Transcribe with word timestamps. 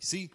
¿sí? 0.00 0.30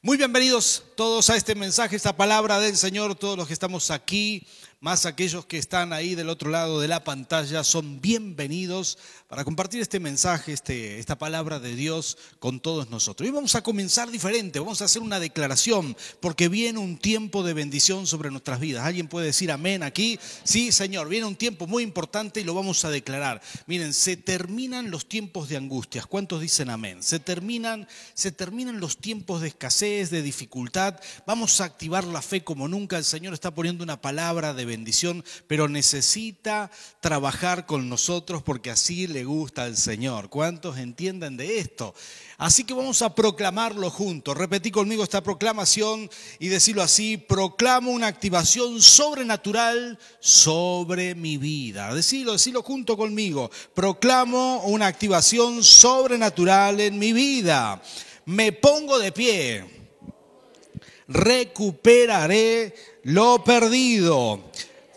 Muy 0.00 0.16
bienvenidos 0.16 0.84
todos 0.96 1.30
a 1.30 1.36
este 1.36 1.54
mensaje, 1.54 1.96
esta 1.96 2.16
palabra 2.16 2.58
del 2.60 2.76
Señor, 2.76 3.14
todos 3.14 3.36
los 3.36 3.46
que 3.46 3.52
estamos 3.52 3.90
aquí, 3.90 4.46
más 4.82 5.06
aquellos 5.06 5.46
que 5.46 5.58
están 5.58 5.92
ahí 5.92 6.16
del 6.16 6.28
otro 6.28 6.50
lado 6.50 6.80
de 6.80 6.88
la 6.88 7.04
pantalla, 7.04 7.62
son 7.62 8.00
bienvenidos 8.00 8.98
para 9.28 9.44
compartir 9.44 9.80
este 9.80 10.00
mensaje, 10.00 10.52
este, 10.52 10.98
esta 10.98 11.16
palabra 11.16 11.60
de 11.60 11.76
Dios 11.76 12.18
con 12.40 12.58
todos 12.58 12.90
nosotros. 12.90 13.28
Y 13.28 13.30
vamos 13.30 13.54
a 13.54 13.62
comenzar 13.62 14.10
diferente, 14.10 14.58
vamos 14.58 14.82
a 14.82 14.86
hacer 14.86 15.00
una 15.00 15.20
declaración, 15.20 15.96
porque 16.18 16.48
viene 16.48 16.80
un 16.80 16.98
tiempo 16.98 17.44
de 17.44 17.54
bendición 17.54 18.08
sobre 18.08 18.32
nuestras 18.32 18.58
vidas. 18.58 18.84
¿Alguien 18.84 19.06
puede 19.06 19.26
decir 19.26 19.52
amén 19.52 19.84
aquí? 19.84 20.18
Sí, 20.42 20.72
Señor, 20.72 21.08
viene 21.08 21.26
un 21.26 21.36
tiempo 21.36 21.68
muy 21.68 21.84
importante 21.84 22.40
y 22.40 22.44
lo 22.44 22.52
vamos 22.52 22.84
a 22.84 22.90
declarar. 22.90 23.40
Miren, 23.68 23.94
se 23.94 24.16
terminan 24.16 24.90
los 24.90 25.08
tiempos 25.08 25.48
de 25.48 25.58
angustias. 25.58 26.06
¿Cuántos 26.06 26.40
dicen 26.40 26.70
amén? 26.70 27.04
Se 27.04 27.20
terminan, 27.20 27.86
se 28.14 28.32
terminan 28.32 28.80
los 28.80 28.96
tiempos 28.96 29.42
de 29.42 29.48
escasez, 29.48 30.10
de 30.10 30.22
dificultad. 30.22 30.98
Vamos 31.24 31.60
a 31.60 31.66
activar 31.66 32.02
la 32.02 32.20
fe 32.20 32.42
como 32.42 32.66
nunca. 32.66 32.98
El 32.98 33.04
Señor 33.04 33.32
está 33.32 33.54
poniendo 33.54 33.84
una 33.84 34.00
palabra 34.00 34.52
de 34.52 34.71
bendición, 34.72 35.22
pero 35.46 35.68
necesita 35.68 36.70
trabajar 37.00 37.66
con 37.66 37.88
nosotros 37.88 38.42
porque 38.42 38.70
así 38.70 39.06
le 39.06 39.24
gusta 39.24 39.64
al 39.64 39.76
Señor. 39.76 40.30
¿Cuántos 40.30 40.78
entienden 40.78 41.36
de 41.36 41.58
esto? 41.58 41.94
Así 42.38 42.64
que 42.64 42.74
vamos 42.74 43.02
a 43.02 43.14
proclamarlo 43.14 43.90
juntos. 43.90 44.36
Repetí 44.36 44.70
conmigo 44.70 45.04
esta 45.04 45.22
proclamación 45.22 46.10
y 46.38 46.48
decirlo 46.48 46.82
así, 46.82 47.16
proclamo 47.16 47.90
una 47.90 48.06
activación 48.06 48.80
sobrenatural 48.80 49.98
sobre 50.18 51.14
mi 51.14 51.36
vida. 51.36 51.94
Decirlo, 51.94 52.32
decirlo 52.32 52.62
junto 52.62 52.96
conmigo. 52.96 53.50
Proclamo 53.74 54.62
una 54.64 54.86
activación 54.86 55.62
sobrenatural 55.62 56.80
en 56.80 56.98
mi 56.98 57.12
vida. 57.12 57.80
Me 58.24 58.52
pongo 58.52 58.98
de 58.98 59.12
pie. 59.12 59.64
Recuperaré 61.06 62.74
lo 63.04 63.42
perdido. 63.44 64.40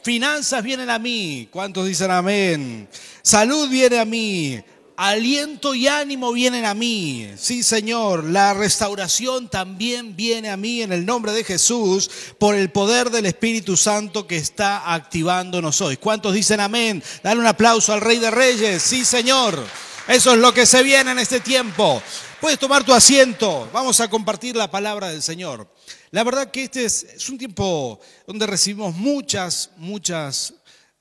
Finanzas 0.04 0.64
vienen 0.64 0.90
a 0.90 1.00
mí. 1.00 1.48
¿Cuántos 1.52 1.88
dicen 1.88 2.12
amén? 2.12 2.88
Salud 3.22 3.70
viene 3.70 3.98
a 3.98 4.06
mí. 4.06 4.62
Aliento 4.98 5.76
y 5.76 5.88
ánimo 5.88 6.32
vienen 6.32 6.64
a 6.64 6.74
mí. 6.74 7.30
Sí, 7.38 7.64
Señor. 7.64 8.24
La 8.26 8.54
restauración 8.54 9.50
también 9.50 10.16
viene 10.16 10.50
a 10.50 10.58
mí 10.58 10.82
en 10.82 10.94
el 10.94 11.06
nombre 11.06 11.34
de 11.34 11.44
Jesús 11.44 12.10
por 12.38 12.56
el 12.56 12.70
poder 12.70 13.10
del 13.10 13.26
Espíritu 13.26 13.76
Santo 13.76 14.28
que 14.28 14.38
está 14.38 14.94
activándonos 14.94 15.82
hoy. 15.82 15.98
¿Cuántos 15.98 16.34
dicen 16.34 16.60
amén? 16.60 17.04
Dale 17.24 17.42
un 17.42 17.48
aplauso 17.48 17.92
al 17.92 18.02
Rey 18.02 18.20
de 18.20 18.32
Reyes. 18.32 18.84
Sí, 18.84 19.04
Señor. 19.04 19.62
Eso 20.08 20.34
es 20.34 20.38
lo 20.38 20.54
que 20.54 20.68
se 20.68 20.84
viene 20.84 21.12
en 21.12 21.20
este 21.20 21.40
tiempo. 21.40 22.02
Puedes 22.40 22.60
tomar 22.60 22.84
tu 22.84 22.94
asiento. 22.94 23.68
Vamos 23.74 24.00
a 24.00 24.08
compartir 24.08 24.56
la 24.56 24.70
palabra 24.70 25.10
del 25.10 25.24
Señor. 25.24 25.68
La 26.16 26.24
verdad 26.24 26.50
que 26.50 26.64
este 26.64 26.86
es, 26.86 27.28
un 27.28 27.38
tiempo 27.38 28.00
donde 28.26 28.48
recibimos 28.48 28.96
muchas, 28.96 29.72
muchas 29.76 30.54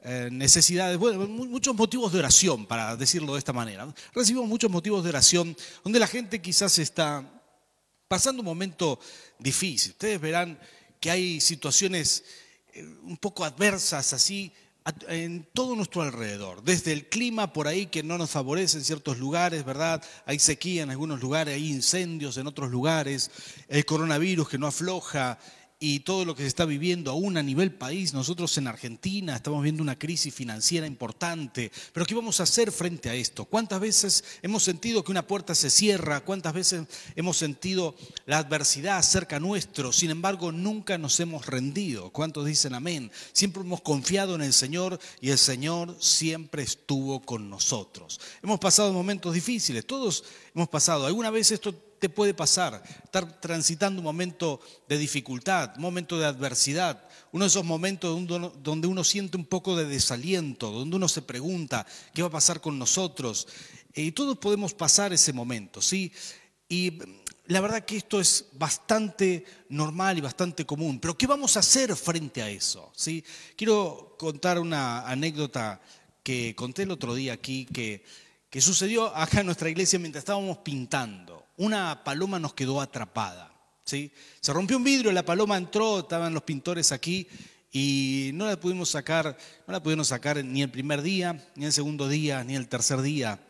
eh, 0.02 0.28
necesidades, 0.32 0.98
bueno, 0.98 1.28
muchos 1.28 1.72
motivos 1.72 2.12
de 2.12 2.18
oración, 2.18 2.66
para 2.66 2.96
decirlo 2.96 3.34
de 3.34 3.38
esta 3.38 3.52
manera. 3.52 3.94
Recibimos 4.12 4.48
muchos 4.48 4.68
motivos 4.72 5.04
de 5.04 5.10
oración 5.10 5.56
donde 5.84 6.00
la 6.00 6.08
gente 6.08 6.42
quizás 6.42 6.80
está 6.80 7.24
pasando 8.08 8.40
un 8.42 8.46
momento 8.46 8.98
difícil. 9.38 9.92
Ustedes 9.92 10.20
verán 10.20 10.58
que 10.98 11.12
hay 11.12 11.40
situaciones 11.40 12.24
eh, 12.72 12.84
un 13.04 13.16
poco 13.16 13.44
adversas 13.44 14.12
así 14.14 14.52
en 15.08 15.46
todo 15.54 15.76
nuestro 15.76 16.02
alrededor, 16.02 16.62
desde 16.62 16.92
el 16.92 17.08
clima 17.08 17.54
por 17.54 17.68
ahí 17.68 17.86
que 17.86 18.02
no 18.02 18.18
nos 18.18 18.30
favorece 18.30 18.76
en 18.76 18.84
ciertos 18.84 19.18
lugares, 19.18 19.64
¿verdad? 19.64 20.02
Hay 20.26 20.38
sequía 20.38 20.82
en 20.82 20.90
algunos 20.90 21.22
lugares, 21.22 21.54
hay 21.54 21.70
incendios 21.70 22.36
en 22.36 22.46
otros 22.46 22.70
lugares, 22.70 23.30
el 23.68 23.86
coronavirus 23.86 24.48
que 24.48 24.58
no 24.58 24.66
afloja, 24.66 25.38
y 25.78 26.00
todo 26.00 26.24
lo 26.24 26.34
que 26.34 26.42
se 26.42 26.48
está 26.48 26.64
viviendo 26.64 27.10
aún 27.10 27.36
a 27.36 27.42
nivel 27.42 27.74
país. 27.74 28.14
Nosotros 28.14 28.56
en 28.58 28.66
Argentina 28.66 29.36
estamos 29.36 29.62
viendo 29.62 29.82
una 29.82 29.98
crisis 29.98 30.32
financiera 30.32 30.86
importante, 30.86 31.70
pero 31.92 32.06
¿qué 32.06 32.14
vamos 32.14 32.40
a 32.40 32.44
hacer 32.44 32.72
frente 32.72 33.10
a 33.10 33.14
esto? 33.14 33.44
¿Cuántas 33.44 33.80
veces 33.80 34.24
hemos 34.42 34.62
sentido 34.62 35.04
que 35.04 35.10
una 35.10 35.26
puerta 35.26 35.54
se 35.54 35.70
cierra? 35.70 36.20
¿Cuántas 36.20 36.52
veces 36.54 36.86
hemos 37.16 37.36
sentido 37.36 37.94
la 38.26 38.38
adversidad 38.38 39.02
cerca 39.02 39.40
nuestro? 39.40 39.92
Sin 39.92 40.10
embargo, 40.10 40.52
nunca 40.52 40.96
nos 40.96 41.18
hemos 41.20 41.46
rendido. 41.46 42.10
¿Cuántos 42.10 42.46
dicen 42.46 42.74
amén? 42.74 43.10
Siempre 43.32 43.62
hemos 43.62 43.80
confiado 43.80 44.34
en 44.34 44.42
el 44.42 44.52
Señor 44.52 44.98
y 45.20 45.30
el 45.30 45.38
Señor 45.38 45.96
siempre 46.00 46.62
estuvo 46.62 47.20
con 47.20 47.50
nosotros. 47.50 48.20
Hemos 48.42 48.60
pasado 48.60 48.92
momentos 48.92 49.34
difíciles, 49.34 49.86
todos 49.86 50.24
hemos 50.54 50.68
pasado. 50.68 51.06
Alguna 51.06 51.30
vez 51.30 51.50
esto 51.50 51.74
te 52.04 52.10
puede 52.10 52.34
pasar, 52.34 52.82
estar 53.02 53.40
transitando 53.40 54.02
un 54.02 54.04
momento 54.04 54.60
de 54.86 54.98
dificultad, 54.98 55.72
un 55.76 55.80
momento 55.80 56.18
de 56.18 56.26
adversidad, 56.26 57.08
uno 57.32 57.46
de 57.46 57.48
esos 57.48 57.64
momentos 57.64 58.20
donde 58.62 58.86
uno 58.86 59.02
siente 59.02 59.38
un 59.38 59.46
poco 59.46 59.74
de 59.74 59.86
desaliento, 59.86 60.70
donde 60.70 60.96
uno 60.96 61.08
se 61.08 61.22
pregunta 61.22 61.86
qué 62.12 62.20
va 62.20 62.28
a 62.28 62.32
pasar 62.32 62.60
con 62.60 62.78
nosotros. 62.78 63.48
Y 63.94 64.12
todos 64.12 64.36
podemos 64.36 64.74
pasar 64.74 65.14
ese 65.14 65.32
momento, 65.32 65.80
¿sí? 65.80 66.12
Y 66.68 66.98
la 67.46 67.62
verdad 67.62 67.86
que 67.86 67.96
esto 67.96 68.20
es 68.20 68.48
bastante 68.52 69.46
normal 69.70 70.18
y 70.18 70.20
bastante 70.20 70.66
común, 70.66 71.00
pero 71.00 71.16
¿qué 71.16 71.26
vamos 71.26 71.56
a 71.56 71.60
hacer 71.60 71.96
frente 71.96 72.42
a 72.42 72.50
eso? 72.50 72.92
¿sí? 72.94 73.24
Quiero 73.56 74.14
contar 74.18 74.58
una 74.58 75.08
anécdota 75.08 75.80
que 76.22 76.54
conté 76.54 76.82
el 76.82 76.90
otro 76.90 77.14
día 77.14 77.32
aquí, 77.32 77.64
que, 77.64 78.04
que 78.54 78.60
sucedió 78.60 79.06
acá 79.16 79.40
en 79.40 79.46
nuestra 79.46 79.68
iglesia 79.68 79.98
mientras 79.98 80.22
estábamos 80.22 80.58
pintando 80.58 81.46
una 81.56 82.04
paloma 82.04 82.38
nos 82.38 82.54
quedó 82.54 82.80
atrapada. 82.80 83.52
¿sí? 83.84 84.12
Se 84.40 84.52
rompió 84.52 84.76
un 84.76 84.84
vidrio, 84.84 85.10
la 85.10 85.24
paloma 85.24 85.56
entró, 85.56 85.98
estaban 85.98 86.32
los 86.32 86.44
pintores 86.44 86.92
aquí 86.92 87.26
y 87.72 88.30
no 88.34 88.46
la 88.46 88.54
pudimos 88.54 88.90
sacar, 88.90 89.36
no 89.66 89.72
la 89.72 89.82
pudimos 89.82 90.06
sacar 90.06 90.44
ni 90.44 90.62
el 90.62 90.70
primer 90.70 91.02
día, 91.02 91.44
ni 91.56 91.64
el 91.64 91.72
segundo 91.72 92.08
día, 92.08 92.44
ni 92.44 92.54
el 92.54 92.68
tercer 92.68 93.02
día. 93.02 93.40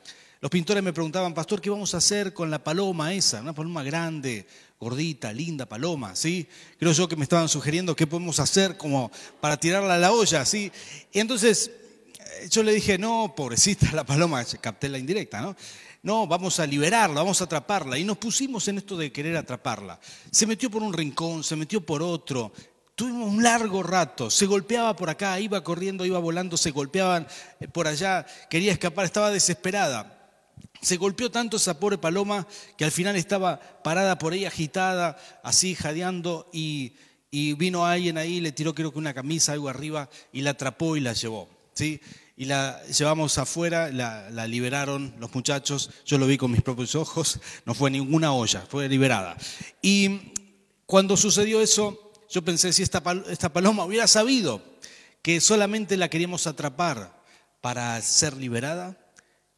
Los 0.41 0.50
pintores 0.50 0.82
me 0.82 0.94
preguntaban, 0.94 1.34
pastor, 1.34 1.60
¿qué 1.60 1.69
vamos 1.69 1.92
a 1.92 1.98
hacer 1.98 2.32
con 2.32 2.50
la 2.50 2.65
paloma 2.65 3.12
esa? 3.12 3.42
Una 3.42 3.53
paloma 3.53 3.82
grande, 3.82 4.47
gordita, 4.81 5.34
linda 5.34 5.66
paloma, 5.66 6.16
¿sí? 6.16 6.48
Creo 6.78 6.92
yo 6.92 7.06
que 7.09 7.16
me 7.16 7.25
estaban 7.25 7.50
sugiriendo 7.50 7.94
qué 7.94 8.06
podemos 8.06 8.41
hacer 8.41 8.78
como 8.78 9.10
para 9.42 9.59
tirarla 9.59 9.97
a 9.97 9.98
la 9.98 10.12
olla, 10.12 10.47
¿sí? 10.47 10.72
Y 11.12 11.21
entonces 11.21 11.71
yo 12.50 12.62
le 12.62 12.72
dije, 12.72 12.99
no, 12.99 13.34
pobrecita 13.37 13.93
la 13.93 14.05
paloma, 14.05 14.45
capté 14.61 14.89
la 14.89 14.99
indirecta, 14.99 15.41
¿no? 15.41 15.56
No, 16.03 16.27
vamos 16.27 16.61
a 16.61 16.67
liberarla, 16.67 17.22
vamos 17.22 17.41
a 17.41 17.45
atraparla. 17.45 17.99
Y 17.99 18.05
nos 18.05 18.19
pusimos 18.19 18.69
en 18.69 18.78
esto 18.78 18.97
de 18.97 19.11
querer 19.11 19.37
atraparla. 19.37 19.99
Se 20.31 20.47
metió 20.47 20.71
por 20.71 20.83
un 20.83 20.93
rincón, 20.93 21.43
se 21.43 21.56
metió 21.56 21.81
por 21.81 22.03
otro. 22.03 22.53
Tuvimos 22.95 23.28
un 23.28 23.43
largo 23.43 23.83
rato, 23.83 24.31
se 24.31 24.47
golpeaba 24.47 24.95
por 24.95 25.09
acá, 25.09 25.41
iba 25.41 25.65
corriendo, 25.65 26.05
iba 26.05 26.19
volando, 26.19 26.56
se 26.56 26.71
golpeaban 26.71 27.27
eh, 27.59 27.69
por 27.69 27.89
allá, 27.89 28.27
quería 28.51 28.71
escapar, 28.71 29.06
estaba 29.06 29.31
desesperada. 29.31 30.21
Se 30.81 30.99
golpeó 30.99 31.31
tanto 31.31 31.56
esa 31.56 31.81
pobre 31.81 31.97
paloma 31.97 32.47
que 32.77 32.84
al 32.84 32.93
final 32.93 33.16
estaba 33.16 33.59
parada 33.83 34.19
por 34.19 34.34
ahí 34.34 34.45
agitada, 34.45 35.16
así 35.43 35.75
jadeando 35.75 36.51
y, 36.53 36.97
y 37.31 37.55
vino 37.55 37.87
alguien 37.87 38.19
ahí, 38.19 38.41
le 38.41 38.53
tiró 38.53 38.75
creo 38.75 38.93
que 38.93 38.99
una 38.99 39.15
camisa, 39.15 39.53
algo 39.55 39.71
arriba 39.71 40.11
y 40.33 40.43
la 40.43 40.51
atrapó 40.51 40.97
y 40.97 41.01
la 41.01 41.15
llevó. 41.15 41.49
¿sí? 41.72 42.01
Y 42.37 42.47
la 42.47 42.83
llevamos 42.87 43.39
afuera, 43.39 43.91
la, 43.91 44.47
liberaron 44.47 45.15
los 45.19 45.34
muchachos, 45.34 45.91
yo 46.05 46.19
lo 46.19 46.27
vi 46.27 46.37
con 46.37 46.50
mis 46.50 46.62
propios 46.62 46.95
ojos, 46.95 47.39
no 47.65 47.75
fue 47.75 47.91
ninguna 47.91 48.33
olla, 48.33 48.65
fue 48.69 48.89
liberada. 48.89 49.37
Y 49.81 50.33
cuando 50.87 51.17
sucedió 51.17 51.61
eso, 51.61 52.12
yo 52.28 52.43
pensé, 52.43 52.72
si 52.72 52.83
esta, 52.83 53.03
esta 53.28 53.53
paloma 53.53 53.84
hubiera 53.84 54.09
sabido 54.09 54.62
que 55.22 55.41
solamente 55.41 55.97
la 55.97 56.09
queríamos 56.09 56.47
atrapar 56.47 57.22
para 57.61 58.00
ser 58.03 58.37
liberada, 58.37 58.99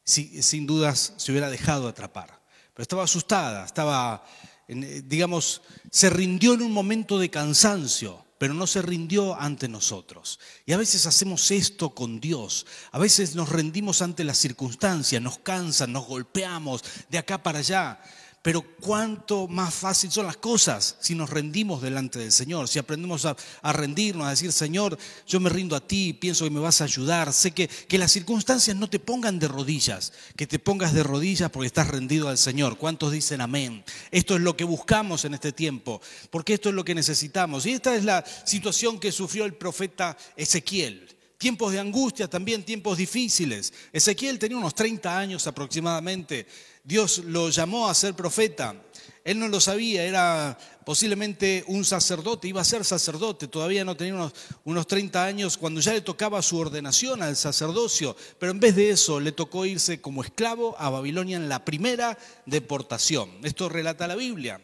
sin 0.03 0.67
dudas 0.67 1.13
se 1.17 1.31
hubiera 1.31 1.49
dejado 1.49 1.87
atrapar. 1.87 2.41
Pero 2.73 2.83
estaba 2.83 3.03
asustada, 3.03 3.65
estaba, 3.65 4.23
digamos, 4.67 5.63
se 5.91 6.09
rindió 6.09 6.53
en 6.53 6.61
un 6.61 6.71
momento 6.71 7.17
de 7.17 7.29
cansancio 7.29 8.26
pero 8.37 8.53
no 8.53 8.67
se 8.67 8.81
rindió 8.81 9.39
ante 9.39 9.67
nosotros. 9.67 10.39
Y 10.65 10.73
a 10.73 10.77
veces 10.77 11.05
hacemos 11.05 11.51
esto 11.51 11.91
con 11.91 12.19
Dios. 12.19 12.65
A 12.91 12.99
veces 12.99 13.35
nos 13.35 13.49
rendimos 13.49 14.01
ante 14.01 14.23
las 14.23 14.37
circunstancias, 14.37 15.21
nos 15.21 15.39
cansan, 15.39 15.93
nos 15.93 16.05
golpeamos 16.05 16.83
de 17.09 17.17
acá 17.17 17.41
para 17.41 17.59
allá. 17.59 17.99
Pero 18.41 18.61
cuánto 18.79 19.47
más 19.47 19.73
fácil 19.73 20.11
son 20.11 20.25
las 20.25 20.37
cosas 20.37 20.95
si 20.99 21.15
nos 21.15 21.29
rendimos 21.29 21.81
delante 21.81 22.19
del 22.19 22.31
Señor, 22.31 22.67
si 22.67 22.79
aprendemos 22.79 23.25
a, 23.25 23.35
rendirnos, 23.73 24.25
a 24.25 24.29
decir, 24.29 24.51
Señor, 24.51 24.97
yo 25.27 25.39
me 25.39 25.49
rindo 25.49 25.75
a 25.75 25.85
ti, 25.85 26.13
pienso 26.13 26.45
que 26.45 26.51
me 26.51 26.59
vas 26.59 26.79
a 26.79 26.85
ayudar. 26.85 27.33
Sé 27.33 27.51
que, 27.51 27.67
que 27.67 27.97
las 27.97 28.11
circunstancias 28.11 28.77
no 28.77 28.89
te 28.89 28.99
pongan 28.99 29.39
de 29.39 29.47
rodillas, 29.47 30.13
que 30.35 30.47
te 30.47 30.59
pongas 30.59 30.93
de 30.93 31.03
rodillas 31.03 31.49
porque 31.49 31.67
estás 31.67 31.87
rendido 31.87 32.29
al 32.29 32.37
Señor. 32.37 32.77
¿Cuántos 32.77 33.11
dicen 33.11 33.41
amén? 33.41 33.83
Esto 34.11 34.35
es 34.35 34.41
lo 34.41 34.55
que 34.55 34.63
buscamos 34.63 35.25
en 35.25 35.33
este 35.33 35.51
tiempo, 35.51 36.01
porque 36.29 36.53
esto 36.53 36.69
es 36.69 36.75
lo 36.75 36.85
que 36.85 36.95
necesitamos. 36.95 37.65
Y 37.65 37.71
esta 37.71 37.95
es 37.95 38.05
la 38.05 38.23
situación 38.45 38.99
que 38.99 39.11
sufrió 39.11 39.45
el 39.45 39.55
profeta 39.55 40.17
Ezequiel. 40.35 41.16
Tiempos 41.37 41.71
de 41.71 41.79
angustia, 41.79 42.27
también 42.27 42.63
tiempos 42.63 42.97
difíciles. 42.97 43.73
Ezequiel 43.93 44.39
tenía 44.39 44.57
unos 44.57 44.75
30 44.75 45.17
años 45.17 45.45
aproximadamente. 45.47 46.47
Dios 46.83 47.19
lo 47.19 47.49
llamó 47.49 47.87
a 47.87 47.95
ser 47.95 48.13
profeta. 48.13 48.75
Él 49.23 49.39
no 49.39 49.49
lo 49.49 49.59
sabía, 49.59 50.05
era 50.05 50.57
posiblemente 50.85 51.65
un 51.67 51.83
sacerdote, 51.83 52.47
iba 52.47 52.61
a 52.61 52.65
ser 52.65 52.85
sacerdote, 52.85 53.49
todavía 53.49 53.83
no 53.83 53.97
tenía 53.97 54.13
unos, 54.13 54.33
unos 54.63 54.87
30 54.87 55.21
años 55.21 55.57
cuando 55.57 55.81
ya 55.81 55.91
le 55.91 55.99
tocaba 55.99 56.41
su 56.41 56.57
ordenación 56.57 57.21
al 57.21 57.35
sacerdocio, 57.35 58.15
pero 58.39 58.53
en 58.53 58.61
vez 58.61 58.77
de 58.77 58.91
eso 58.91 59.19
le 59.19 59.33
tocó 59.33 59.65
irse 59.65 59.99
como 59.99 60.23
esclavo 60.23 60.77
a 60.79 60.89
Babilonia 60.89 61.35
en 61.35 61.49
la 61.49 61.65
primera 61.65 62.17
deportación. 62.45 63.29
Esto 63.43 63.67
relata 63.67 64.07
la 64.07 64.15
Biblia. 64.15 64.61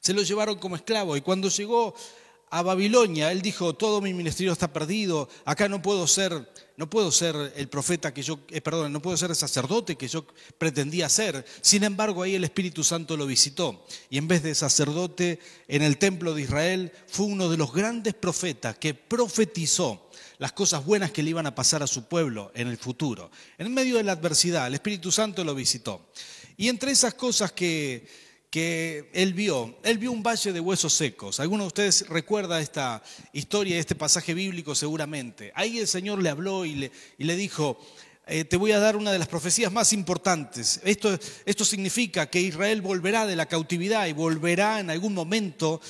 Se 0.00 0.14
lo 0.14 0.22
llevaron 0.22 0.58
como 0.58 0.76
esclavo 0.76 1.14
y 1.16 1.20
cuando 1.20 1.50
llegó 1.50 1.94
a 2.50 2.62
Babilonia, 2.62 3.30
él 3.32 3.42
dijo, 3.42 3.74
todo 3.74 4.00
mi 4.00 4.14
ministerio 4.14 4.52
está 4.52 4.72
perdido, 4.72 5.28
acá 5.44 5.68
no 5.68 5.82
puedo 5.82 6.06
ser, 6.06 6.50
no 6.76 6.88
puedo 6.88 7.10
ser 7.12 7.34
el 7.56 7.68
profeta 7.68 8.14
que 8.14 8.22
yo, 8.22 8.40
eh, 8.48 8.60
perdón, 8.60 8.92
no 8.92 9.02
puedo 9.02 9.16
ser 9.16 9.30
el 9.30 9.36
sacerdote 9.36 9.96
que 9.96 10.08
yo 10.08 10.24
pretendía 10.56 11.08
ser. 11.08 11.44
Sin 11.60 11.84
embargo, 11.84 12.22
ahí 12.22 12.34
el 12.34 12.44
Espíritu 12.44 12.82
Santo 12.84 13.16
lo 13.16 13.26
visitó 13.26 13.84
y 14.10 14.18
en 14.18 14.28
vez 14.28 14.42
de 14.42 14.54
sacerdote 14.54 15.40
en 15.66 15.82
el 15.82 15.98
templo 15.98 16.34
de 16.34 16.42
Israel, 16.42 16.92
fue 17.06 17.26
uno 17.26 17.48
de 17.48 17.56
los 17.56 17.72
grandes 17.72 18.14
profetas 18.14 18.78
que 18.78 18.94
profetizó 18.94 20.08
las 20.38 20.52
cosas 20.52 20.84
buenas 20.84 21.10
que 21.10 21.22
le 21.22 21.30
iban 21.30 21.46
a 21.46 21.54
pasar 21.54 21.82
a 21.82 21.86
su 21.86 22.04
pueblo 22.04 22.52
en 22.54 22.68
el 22.68 22.78
futuro. 22.78 23.30
En 23.58 23.74
medio 23.74 23.96
de 23.96 24.04
la 24.04 24.12
adversidad, 24.12 24.68
el 24.68 24.74
Espíritu 24.74 25.10
Santo 25.10 25.44
lo 25.44 25.54
visitó. 25.54 26.08
Y 26.56 26.68
entre 26.68 26.92
esas 26.92 27.14
cosas 27.14 27.52
que 27.52 28.06
que 28.50 29.10
él 29.12 29.34
vio. 29.34 29.78
Él 29.82 29.98
vio 29.98 30.12
un 30.12 30.22
valle 30.22 30.52
de 30.52 30.60
huesos 30.60 30.92
secos. 30.92 31.40
Algunos 31.40 31.64
de 31.64 31.68
ustedes 31.68 32.08
recuerda 32.08 32.60
esta 32.60 33.02
historia, 33.32 33.78
este 33.78 33.94
pasaje 33.94 34.34
bíblico 34.34 34.74
seguramente. 34.74 35.52
Ahí 35.54 35.78
el 35.78 35.86
Señor 35.86 36.22
le 36.22 36.30
habló 36.30 36.64
y 36.64 36.74
le, 36.74 36.92
y 37.18 37.24
le 37.24 37.36
dijo, 37.36 37.78
eh, 38.30 38.44
te 38.44 38.58
voy 38.58 38.72
a 38.72 38.78
dar 38.78 38.94
una 38.94 39.10
de 39.10 39.18
las 39.18 39.28
profecías 39.28 39.72
más 39.72 39.94
importantes. 39.94 40.80
Esto, 40.84 41.18
esto 41.46 41.64
significa 41.64 42.28
que 42.28 42.40
Israel 42.40 42.82
volverá 42.82 43.26
de 43.26 43.36
la 43.36 43.46
cautividad 43.46 44.06
y 44.06 44.12
volverá 44.12 44.80
en 44.80 44.90
algún 44.90 45.14
momento 45.14 45.80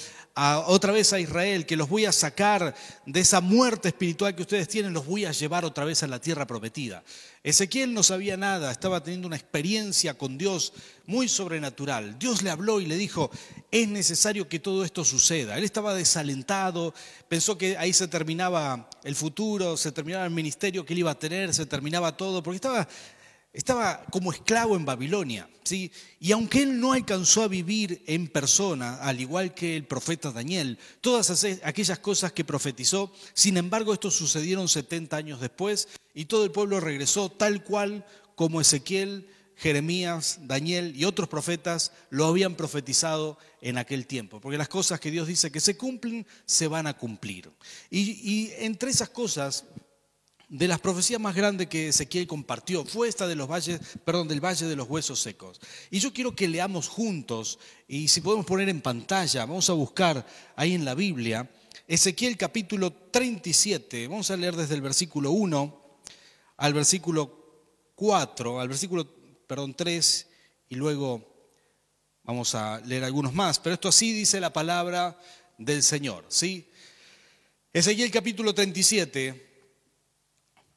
otra 0.67 0.93
vez 0.93 1.13
a 1.13 1.19
Israel, 1.19 1.67
que 1.67 1.77
los 1.77 1.89
voy 1.89 2.05
a 2.05 2.13
sacar 2.13 2.75
de 3.05 3.21
esa 3.21 3.41
muerte 3.41 3.89
espiritual 3.89 4.37
que 4.37 4.43
ustedes 4.43 4.69
tienen, 4.69 4.93
los 4.93 5.05
voy 5.05 5.25
a 5.25 5.33
llevar 5.33 5.65
otra 5.65 5.85
vez 5.85 6.03
a 6.03 6.07
la 6.07 6.21
tierra 6.21 6.47
prometida. 6.47 7.03
Ezequiel 7.43 7.93
no 7.93 8.03
sabía 8.03 8.37
nada, 8.37 8.71
estaba 8.71 9.03
teniendo 9.03 9.27
una 9.27 9.37
experiencia 9.37 10.15
con 10.15 10.39
Dios 10.39 10.73
muy 11.07 11.29
sobrenatural. 11.29 12.19
Dios 12.19 12.43
le 12.43 12.51
habló 12.51 12.81
y 12.81 12.87
le 12.87 12.97
dijo, 12.97 13.31
es 13.71 13.89
necesario 13.89 14.49
que 14.49 14.61
todo 14.61 14.85
esto 14.85 15.05
suceda. 15.05 15.57
Él 15.59 15.65
estaba 15.65 15.95
desalentado, 15.95 16.95
pensó 17.29 17.59
que 17.59 17.77
ahí 17.77 17.93
se 17.93 18.07
terminaba 18.07 18.89
el 19.03 19.17
futuro, 19.17 19.77
se 19.77 19.91
terminaba 19.91 20.25
el 20.25 20.31
ministerio 20.31 20.85
que 20.85 20.93
él 20.93 21.01
iba 21.01 21.11
a 21.11 21.19
tener, 21.19 21.53
se 21.53 21.67
terminaba 21.67 22.17
todo, 22.17 22.43
porque 22.43 22.57
estaba 22.57 22.87
estaba 23.53 24.05
como 24.11 24.33
esclavo 24.33 24.77
en 24.77 24.85
Babilonia, 24.85 25.49
¿sí? 25.65 25.91
Y 26.21 26.33
aunque 26.33 26.63
él 26.63 26.79
no 26.81 26.93
alcanzó 26.93 27.43
a 27.43 27.49
vivir 27.49 28.03
en 28.07 28.29
persona, 28.29 28.97
al 28.97 29.21
igual 29.21 29.55
que 29.55 29.77
el 29.77 29.87
profeta 29.87 30.31
Daniel, 30.31 30.79
todas 31.01 31.45
aquellas 31.63 31.99
cosas 31.99 32.33
que 32.33 32.45
profetizó, 32.45 33.13
sin 33.33 33.57
embargo, 33.57 33.93
esto 33.93 34.11
sucedieron 34.11 34.69
70 34.69 35.17
años 35.17 35.41
después 35.41 35.89
y 36.15 36.27
todo 36.27 36.45
el 36.45 36.51
pueblo 36.51 36.81
regresó 36.81 37.31
tal 37.31 37.65
cual 37.65 38.05
como 38.35 38.61
Ezequiel, 38.61 39.29
Jeremías, 39.57 40.39
Daniel 40.43 40.93
y 40.95 41.05
otros 41.05 41.29
profetas 41.29 41.91
lo 42.11 42.27
habían 42.27 42.55
profetizado 42.55 43.39
en 43.61 43.77
aquel 43.77 44.07
tiempo. 44.07 44.41
Porque 44.41 44.57
las 44.57 44.69
cosas 44.69 45.01
que 45.01 45.11
Dios 45.11 45.27
dice 45.27 45.51
que 45.51 45.59
se 45.59 45.77
cumplen, 45.77 46.25
se 46.47 46.69
van 46.69 46.87
a 46.87 46.97
cumplir. 46.97 47.51
Y, 47.91 48.01
y 48.23 48.53
entre 48.59 48.91
esas 48.91 49.09
cosas 49.09 49.65
de 50.49 50.69
las 50.69 50.81
profecías 50.81 51.21
más 51.21 51.35
grandes 51.35 51.69
que 51.69 51.89
Ezequiel 51.89 52.27
compartió 52.27 52.85
fue 52.85 53.09
esta 53.09 53.27
de 53.27 53.37
los 53.37 53.49
valles, 53.49 53.81
perdón, 54.05 54.29
del 54.29 54.45
valle 54.45 54.67
de 54.67 54.77
los 54.77 54.89
huesos 54.89 55.21
secos. 55.21 55.61
Y 55.91 55.99
yo 56.01 56.13
quiero 56.13 56.35
que 56.35 56.49
leamos 56.49 56.89
juntos 56.89 57.59
y 57.87 58.09
si 58.09 58.21
podemos 58.21 58.47
poner 58.47 58.69
en 58.69 58.81
pantalla, 58.81 59.45
vamos 59.45 59.69
a 59.69 59.75
buscar 59.75 60.27
ahí 60.57 60.75
en 60.75 60.85
la 60.85 60.95
Biblia 60.95 61.51
Ezequiel 61.89 62.37
capítulo 62.37 62.93
37, 62.93 64.09
vamos 64.09 64.31
a 64.31 64.37
leer 64.37 64.55
desde 64.55 64.75
el 64.75 64.83
versículo 64.83 65.31
1 65.31 66.01
al 66.59 66.75
versículo 66.75 67.93
4, 67.95 68.61
al 68.61 68.69
versículo, 68.69 69.09
perdón, 69.47 69.73
3 69.73 70.29
y 70.69 70.75
luego 70.75 71.51
vamos 72.25 72.55
a 72.55 72.79
leer 72.81 73.05
algunos 73.05 73.33
más, 73.33 73.59
pero 73.59 73.73
esto 73.73 73.89
así 73.89 74.13
dice 74.13 74.39
la 74.39 74.53
palabra 74.53 75.19
del 75.57 75.83
Señor, 75.83 76.27
¿sí? 76.29 76.69
Ezequiel 77.73 78.11
capítulo 78.11 78.55
37 78.55 79.48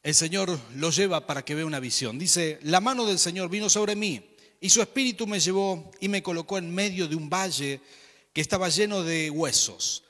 el 0.04 0.16
Señor 0.16 0.58
lo 0.76 0.90
lleva 0.90 1.26
para 1.28 1.46
que 1.46 1.56
vea 1.56 1.66
una 1.66 1.80
visión. 1.80 2.18
Dice, 2.18 2.60
la 2.64 2.82
mano 2.82 3.06
del 3.06 3.20
Señor 3.20 3.50
vino 3.50 3.70
sobre 3.70 3.96
mí 3.96 4.22
y 4.60 4.70
su 4.70 4.82
espíritu 4.82 5.28
me 5.28 5.40
llevó 5.40 5.92
y 6.00 6.08
me 6.08 6.24
colocó 6.24 6.58
en 6.58 6.74
medio 6.74 7.08
de 7.08 7.16
un 7.16 7.30
valle 7.30 7.82
que 8.34 8.42
estaba 8.42 8.70
lleno 8.70 9.04
de 9.04 9.30
huesos. 9.30 10.04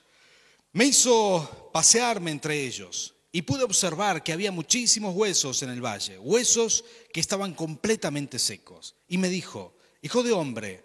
Me 0.73 0.85
hizo 0.85 1.69
pasearme 1.73 2.31
entre 2.31 2.65
ellos 2.65 3.13
y 3.31 3.41
pude 3.41 3.63
observar 3.63 4.23
que 4.23 4.33
había 4.33 4.51
muchísimos 4.51 5.15
huesos 5.15 5.63
en 5.63 5.69
el 5.69 5.83
valle, 5.83 6.17
huesos 6.19 6.85
que 7.13 7.19
estaban 7.19 7.53
completamente 7.53 8.39
secos. 8.39 8.95
Y 9.07 9.17
me 9.17 9.29
dijo, 9.29 9.75
hijo 10.01 10.23
de 10.23 10.31
hombre, 10.31 10.83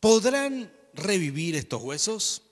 ¿podrán 0.00 0.72
revivir 0.94 1.56
estos 1.56 1.82
huesos? 1.82 2.42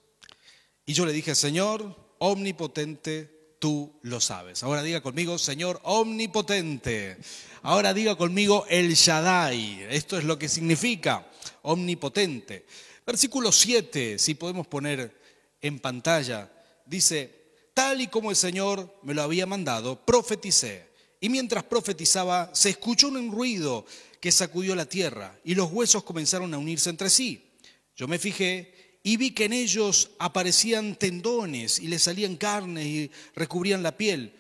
Y 0.85 0.95
yo 0.95 1.07
le 1.07 1.13
dije, 1.13 1.35
Señor, 1.35 2.15
omnipotente, 2.19 3.42
tú 3.63 3.93
lo 4.03 4.21
sabes. 4.21 4.65
Ahora 4.65 4.83
diga 4.83 5.01
conmigo, 5.01 5.39
Señor 5.39 5.79
omnipotente. 5.85 7.17
Ahora 7.63 7.95
diga 7.95 8.17
conmigo, 8.17 8.67
el 8.69 8.93
Shaddai. 8.95 9.87
Esto 9.89 10.19
es 10.19 10.25
lo 10.25 10.37
que 10.37 10.49
significa 10.49 11.31
omnipotente. 11.63 12.67
Versículo 13.07 13.53
7, 13.53 14.19
si 14.19 14.35
podemos 14.35 14.67
poner 14.67 15.17
en 15.61 15.79
pantalla, 15.79 16.51
dice, 16.85 17.33
tal 17.73 18.01
y 18.01 18.09
como 18.09 18.31
el 18.31 18.37
Señor 18.37 18.99
me 19.05 19.15
lo 19.15 19.23
había 19.23 19.47
mandado, 19.47 20.05
profeticé. 20.05 20.89
Y 21.21 21.29
mientras 21.29 21.63
profetizaba, 21.63 22.51
se 22.53 22.71
escuchó 22.71 23.07
un 23.11 23.31
ruido 23.31 23.87
que 24.19 24.33
sacudió 24.33 24.75
la 24.75 24.87
tierra 24.87 25.39
y 25.45 25.55
los 25.55 25.71
huesos 25.71 26.03
comenzaron 26.03 26.53
a 26.53 26.59
unirse 26.59 26.91
entre 26.91 27.09
sí. 27.09 27.53
Yo 27.95 28.09
me 28.09 28.19
fijé 28.19 28.82
y 29.03 29.17
vi 29.17 29.33
que 29.33 29.47
en 29.47 29.53
ellos 29.53 30.11
aparecían 30.19 30.97
tendones 30.97 31.79
y 31.79 31.89
les 31.89 32.03
salían 32.03 32.37
carnes 32.37 32.87
y 32.87 33.11
recubrían 33.35 33.83
la 33.83 33.97
piel, 33.97 34.35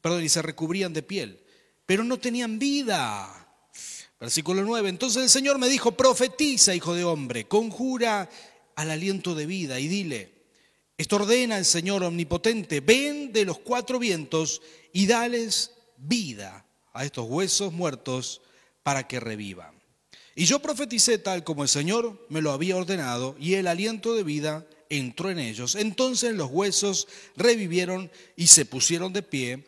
perdón, 0.00 0.24
y 0.24 0.28
se 0.28 0.42
recubrían 0.42 0.92
de 0.92 1.02
piel, 1.02 1.40
pero 1.84 2.04
no 2.04 2.18
tenían 2.18 2.58
vida. 2.58 3.46
Versículo 4.20 4.62
9, 4.62 4.88
entonces 4.88 5.22
el 5.22 5.30
Señor 5.30 5.58
me 5.58 5.68
dijo, 5.68 5.92
profetiza, 5.92 6.74
hijo 6.74 6.94
de 6.94 7.04
hombre, 7.04 7.46
conjura 7.46 8.28
al 8.74 8.90
aliento 8.90 9.34
de 9.34 9.46
vida 9.46 9.78
y 9.78 9.86
dile, 9.86 10.32
esto 10.96 11.16
ordena 11.16 11.58
el 11.58 11.64
Señor 11.64 12.02
omnipotente, 12.02 12.80
ven 12.80 13.32
de 13.32 13.44
los 13.44 13.58
cuatro 13.60 14.00
vientos 14.00 14.60
y 14.92 15.06
dales 15.06 15.72
vida 15.96 16.66
a 16.92 17.04
estos 17.04 17.28
huesos 17.28 17.72
muertos 17.72 18.40
para 18.82 19.06
que 19.06 19.20
revivan. 19.20 19.77
Y 20.38 20.44
yo 20.44 20.60
profeticé 20.60 21.18
tal 21.18 21.42
como 21.42 21.64
el 21.64 21.68
Señor 21.68 22.24
me 22.28 22.40
lo 22.40 22.52
había 22.52 22.76
ordenado, 22.76 23.34
y 23.40 23.54
el 23.54 23.66
aliento 23.66 24.14
de 24.14 24.22
vida 24.22 24.64
entró 24.88 25.30
en 25.30 25.40
ellos. 25.40 25.74
Entonces 25.74 26.32
los 26.36 26.48
huesos 26.48 27.08
revivieron 27.34 28.08
y 28.36 28.46
se 28.46 28.64
pusieron 28.64 29.12
de 29.12 29.22
pie. 29.22 29.66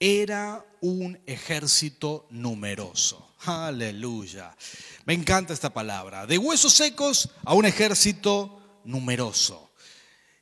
Era 0.00 0.66
un 0.80 1.20
ejército 1.24 2.26
numeroso. 2.30 3.32
Aleluya. 3.44 4.56
Me 5.04 5.14
encanta 5.14 5.54
esta 5.54 5.72
palabra. 5.72 6.26
De 6.26 6.36
huesos 6.36 6.72
secos 6.72 7.30
a 7.44 7.54
un 7.54 7.64
ejército 7.64 8.80
numeroso. 8.82 9.70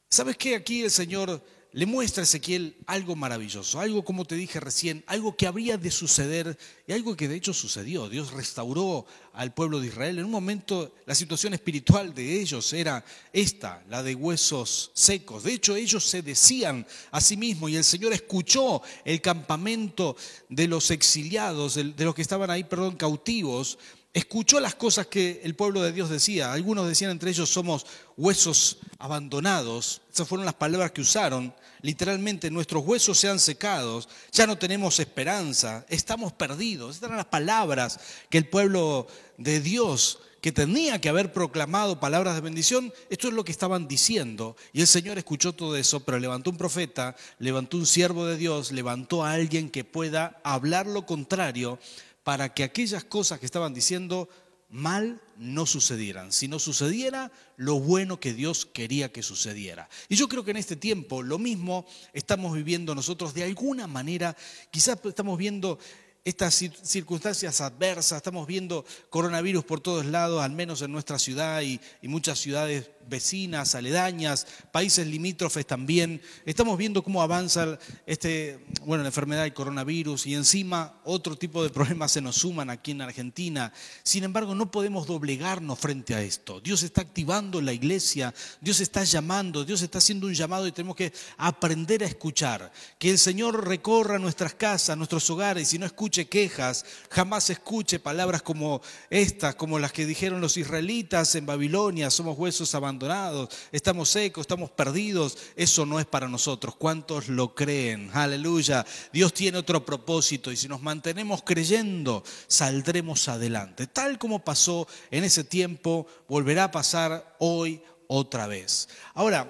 ¿Sabes 0.09 0.38
qué? 0.38 0.54
Aquí 0.54 0.85
el 0.85 0.90
Señor 0.90 1.45
le 1.76 1.85
muestra 1.85 2.23
a 2.23 2.25
Ezequiel 2.25 2.75
algo 2.87 3.14
maravilloso, 3.16 3.78
algo 3.78 4.02
como 4.02 4.25
te 4.25 4.35
dije 4.35 4.61
recién, 4.61 5.04
algo 5.06 5.37
que 5.37 5.47
habría 5.47 5.76
de 5.76 5.90
suceder 5.90 6.56
y 6.87 6.92
algo 6.95 7.14
que 7.14 7.28
de 7.28 7.37
hecho 7.37 7.52
sucedió. 7.52 8.09
Dios 8.09 8.30
restauró 8.33 9.04
al 9.35 9.52
pueblo 9.52 9.78
de 9.78 9.88
Israel. 9.88 10.18
En 10.18 10.25
un 10.25 10.30
momento 10.30 10.95
la 11.04 11.14
situación 11.14 11.52
espiritual 11.52 12.14
de 12.14 12.40
ellos 12.40 12.73
era 12.73 13.04
esta, 13.30 13.85
la 13.90 14.02
de 14.02 14.14
huesos 14.14 14.90
secos. 14.95 15.42
De 15.42 15.52
hecho 15.52 15.76
ellos 15.76 16.02
se 16.02 16.23
decían 16.23 16.87
a 17.11 17.21
sí 17.21 17.37
mismos 17.37 17.71
y 17.71 17.76
el 17.76 17.85
Señor 17.85 18.14
escuchó 18.14 18.80
el 19.04 19.21
campamento 19.21 20.16
de 20.49 20.68
los 20.68 20.90
exiliados, 20.90 21.75
de 21.75 22.04
los 22.06 22.14
que 22.14 22.23
estaban 22.23 22.49
ahí, 22.49 22.64
perdón, 22.64 22.97
cautivos, 22.97 23.78
escuchó 24.16 24.61
las 24.61 24.75
cosas 24.75 25.08
que 25.08 25.42
el 25.44 25.54
pueblo 25.54 25.82
de 25.82 25.92
Dios 25.92 26.08
decía. 26.08 26.50
Algunos 26.50 26.88
decían 26.88 27.11
entre 27.11 27.28
ellos 27.28 27.50
somos 27.50 27.85
huesos 28.16 28.78
abandonados. 28.99 30.00
Esas 30.11 30.26
fueron 30.26 30.46
las 30.46 30.54
palabras 30.54 30.92
que 30.92 31.02
usaron. 31.02 31.54
Literalmente 31.82 32.50
nuestros 32.50 32.82
huesos 32.87 33.18
se 33.18 33.28
han 33.28 33.38
secado, 33.38 34.02
ya 34.32 34.46
no 34.46 34.56
tenemos 34.56 35.00
esperanza, 35.00 35.85
estamos 35.90 36.32
perdidos. 36.32 36.94
Estas 36.94 37.08
eran 37.08 37.18
las 37.18 37.26
palabras 37.26 38.00
que 38.30 38.38
el 38.38 38.49
pueblo 38.49 39.06
de 39.37 39.61
Dios 39.61 40.20
que 40.40 40.50
tenía 40.50 40.99
que 40.99 41.11
haber 41.11 41.32
proclamado 41.32 42.00
palabras 42.00 42.37
de 42.37 42.40
bendición, 42.40 42.94
esto 43.11 43.28
es 43.28 43.35
lo 43.35 43.44
que 43.44 43.52
estaban 43.52 43.87
diciendo. 43.87 44.56
Y 44.73 44.80
el 44.80 44.87
Señor 44.87 45.18
escuchó 45.18 45.52
todo 45.52 45.76
eso, 45.76 46.00
pero 46.00 46.18
levantó 46.18 46.49
un 46.49 46.56
profeta, 46.56 47.16
levantó 47.38 47.76
un 47.76 47.85
siervo 47.85 48.25
de 48.25 48.38
Dios, 48.38 48.73
levantó 48.73 49.25
a 49.25 49.32
alguien 49.32 49.68
que 49.68 49.85
pueda 49.85 50.40
hablar 50.42 50.87
lo 50.87 51.04
contrario 51.04 51.78
para 52.26 52.52
que 52.52 52.64
aquellas 52.64 53.04
cosas 53.04 53.38
que 53.38 53.47
estaban 53.47 53.73
diciendo 53.73 54.28
mal 54.68 55.23
no 55.37 55.64
sucedieran, 55.64 56.33
si 56.33 56.49
no 56.49 56.59
sucediera 56.59 57.30
lo 57.56 57.78
bueno 57.78 58.18
que 58.18 58.35
Dios 58.35 58.66
quería 58.66 59.12
que 59.12 59.23
sucediera. 59.23 59.88
Y 60.09 60.16
yo 60.16 60.26
creo 60.26 60.45
que 60.45 60.50
en 60.50 60.56
este 60.56 60.75
tiempo 60.75 61.23
lo 61.23 61.38
mismo 61.38 61.87
estamos 62.12 62.52
viviendo 62.52 62.97
nosotros 62.97 63.33
de 63.33 63.45
alguna 63.45 63.87
manera, 63.87 64.37
quizás 64.73 64.99
estamos 65.04 65.38
viendo 65.38 65.78
estas 66.25 66.52
circunstancias 66.83 67.61
adversas, 67.61 68.16
estamos 68.16 68.49
viendo 68.49 68.85
coronavirus 69.11 69.64
por 69.64 69.78
todos 69.78 70.04
lados, 70.04 70.42
al 70.42 70.50
menos 70.50 70.83
en 70.83 70.90
nuestra 70.90 71.21
ciudad 71.21 71.62
y, 71.62 71.80
muchas 72.02 72.40
ciudades 72.40 72.90
vecinas, 73.08 73.75
aledañas, 73.75 74.46
países 74.72 75.06
limítrofes 75.06 75.66
también. 75.66 76.20
Estamos 76.44 76.76
viendo 76.76 77.02
cómo 77.02 77.22
avanza 77.22 77.78
este, 78.06 78.66
bueno, 78.84 79.02
la 79.02 79.08
enfermedad 79.08 79.42
del 79.42 79.54
coronavirus 79.54 80.26
y 80.26 80.34
encima 80.34 81.00
otro 81.04 81.36
tipo 81.36 81.62
de 81.62 81.70
problemas 81.70 82.12
se 82.12 82.20
nos 82.20 82.36
suman 82.36 82.70
aquí 82.70 82.90
en 82.90 83.02
Argentina. 83.02 83.72
Sin 84.02 84.25
embargo, 84.25 84.54
no 84.54 84.70
podemos 84.70 85.06
doblegarnos 85.06 85.78
frente 85.78 86.14
a 86.14 86.22
esto. 86.22 86.60
Dios 86.60 86.82
está 86.82 87.02
activando 87.02 87.60
la 87.60 87.72
iglesia, 87.72 88.34
Dios 88.60 88.80
está 88.80 89.04
llamando, 89.04 89.64
Dios 89.64 89.82
está 89.82 89.98
haciendo 89.98 90.26
un 90.26 90.34
llamado 90.34 90.66
y 90.66 90.72
tenemos 90.72 90.96
que 90.96 91.12
aprender 91.36 92.02
a 92.02 92.06
escuchar. 92.06 92.72
Que 92.98 93.10
el 93.10 93.18
Señor 93.18 93.66
recorra 93.66 94.18
nuestras 94.18 94.54
casas, 94.54 94.96
nuestros 94.96 95.28
hogares 95.30 95.72
y 95.72 95.78
no 95.78 95.86
escuche 95.86 96.28
quejas, 96.28 96.84
jamás 97.10 97.50
escuche 97.50 97.98
palabras 97.98 98.42
como 98.42 98.80
estas, 99.10 99.54
como 99.54 99.78
las 99.78 99.92
que 99.92 100.06
dijeron 100.06 100.40
los 100.40 100.56
israelitas 100.56 101.34
en 101.34 101.46
Babilonia, 101.46 102.10
somos 102.10 102.36
huesos 102.38 102.75
abandonados 102.75 102.95
abandonados, 102.96 103.50
estamos 103.72 104.08
secos, 104.08 104.42
estamos 104.42 104.70
perdidos. 104.70 105.36
Eso 105.54 105.84
no 105.84 106.00
es 106.00 106.06
para 106.06 106.28
nosotros. 106.28 106.74
¿Cuántos 106.76 107.28
lo 107.28 107.54
creen? 107.54 108.10
Aleluya. 108.12 108.84
Dios 109.12 109.32
tiene 109.34 109.58
otro 109.58 109.84
propósito 109.84 110.50
y 110.50 110.56
si 110.56 110.66
nos 110.68 110.80
mantenemos 110.80 111.42
creyendo, 111.42 112.24
saldremos 112.46 113.28
adelante. 113.28 113.86
Tal 113.86 114.18
como 114.18 114.44
pasó 114.44 114.88
en 115.10 115.24
ese 115.24 115.44
tiempo, 115.44 116.06
volverá 116.28 116.64
a 116.64 116.70
pasar 116.70 117.36
hoy 117.38 117.82
otra 118.08 118.46
vez. 118.46 118.88
Ahora, 119.14 119.46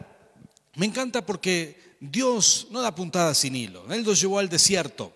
me 0.74 0.86
encanta 0.86 1.24
porque 1.24 1.96
Dios 2.00 2.66
no 2.70 2.80
da 2.80 2.94
puntadas 2.94 3.38
sin 3.38 3.54
hilo. 3.54 3.90
Él 3.92 4.04
nos 4.04 4.20
llevó 4.20 4.38
al 4.38 4.48
desierto. 4.48 5.12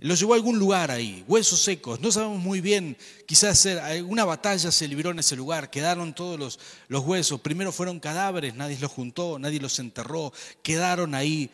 Los 0.00 0.18
llevó 0.18 0.32
a 0.32 0.36
algún 0.36 0.58
lugar 0.58 0.90
ahí, 0.90 1.24
huesos 1.28 1.60
secos. 1.60 2.00
No 2.00 2.10
sabemos 2.10 2.38
muy 2.38 2.62
bien, 2.62 2.96
quizás 3.26 3.66
alguna 3.66 4.24
batalla 4.24 4.72
se 4.72 4.88
libró 4.88 5.10
en 5.10 5.18
ese 5.18 5.36
lugar, 5.36 5.68
quedaron 5.68 6.14
todos 6.14 6.38
los, 6.38 6.58
los 6.88 7.04
huesos. 7.04 7.40
Primero 7.40 7.70
fueron 7.70 8.00
cadáveres, 8.00 8.54
nadie 8.54 8.78
los 8.80 8.90
juntó, 8.90 9.38
nadie 9.38 9.60
los 9.60 9.78
enterró, 9.78 10.32
quedaron 10.62 11.14
ahí 11.14 11.50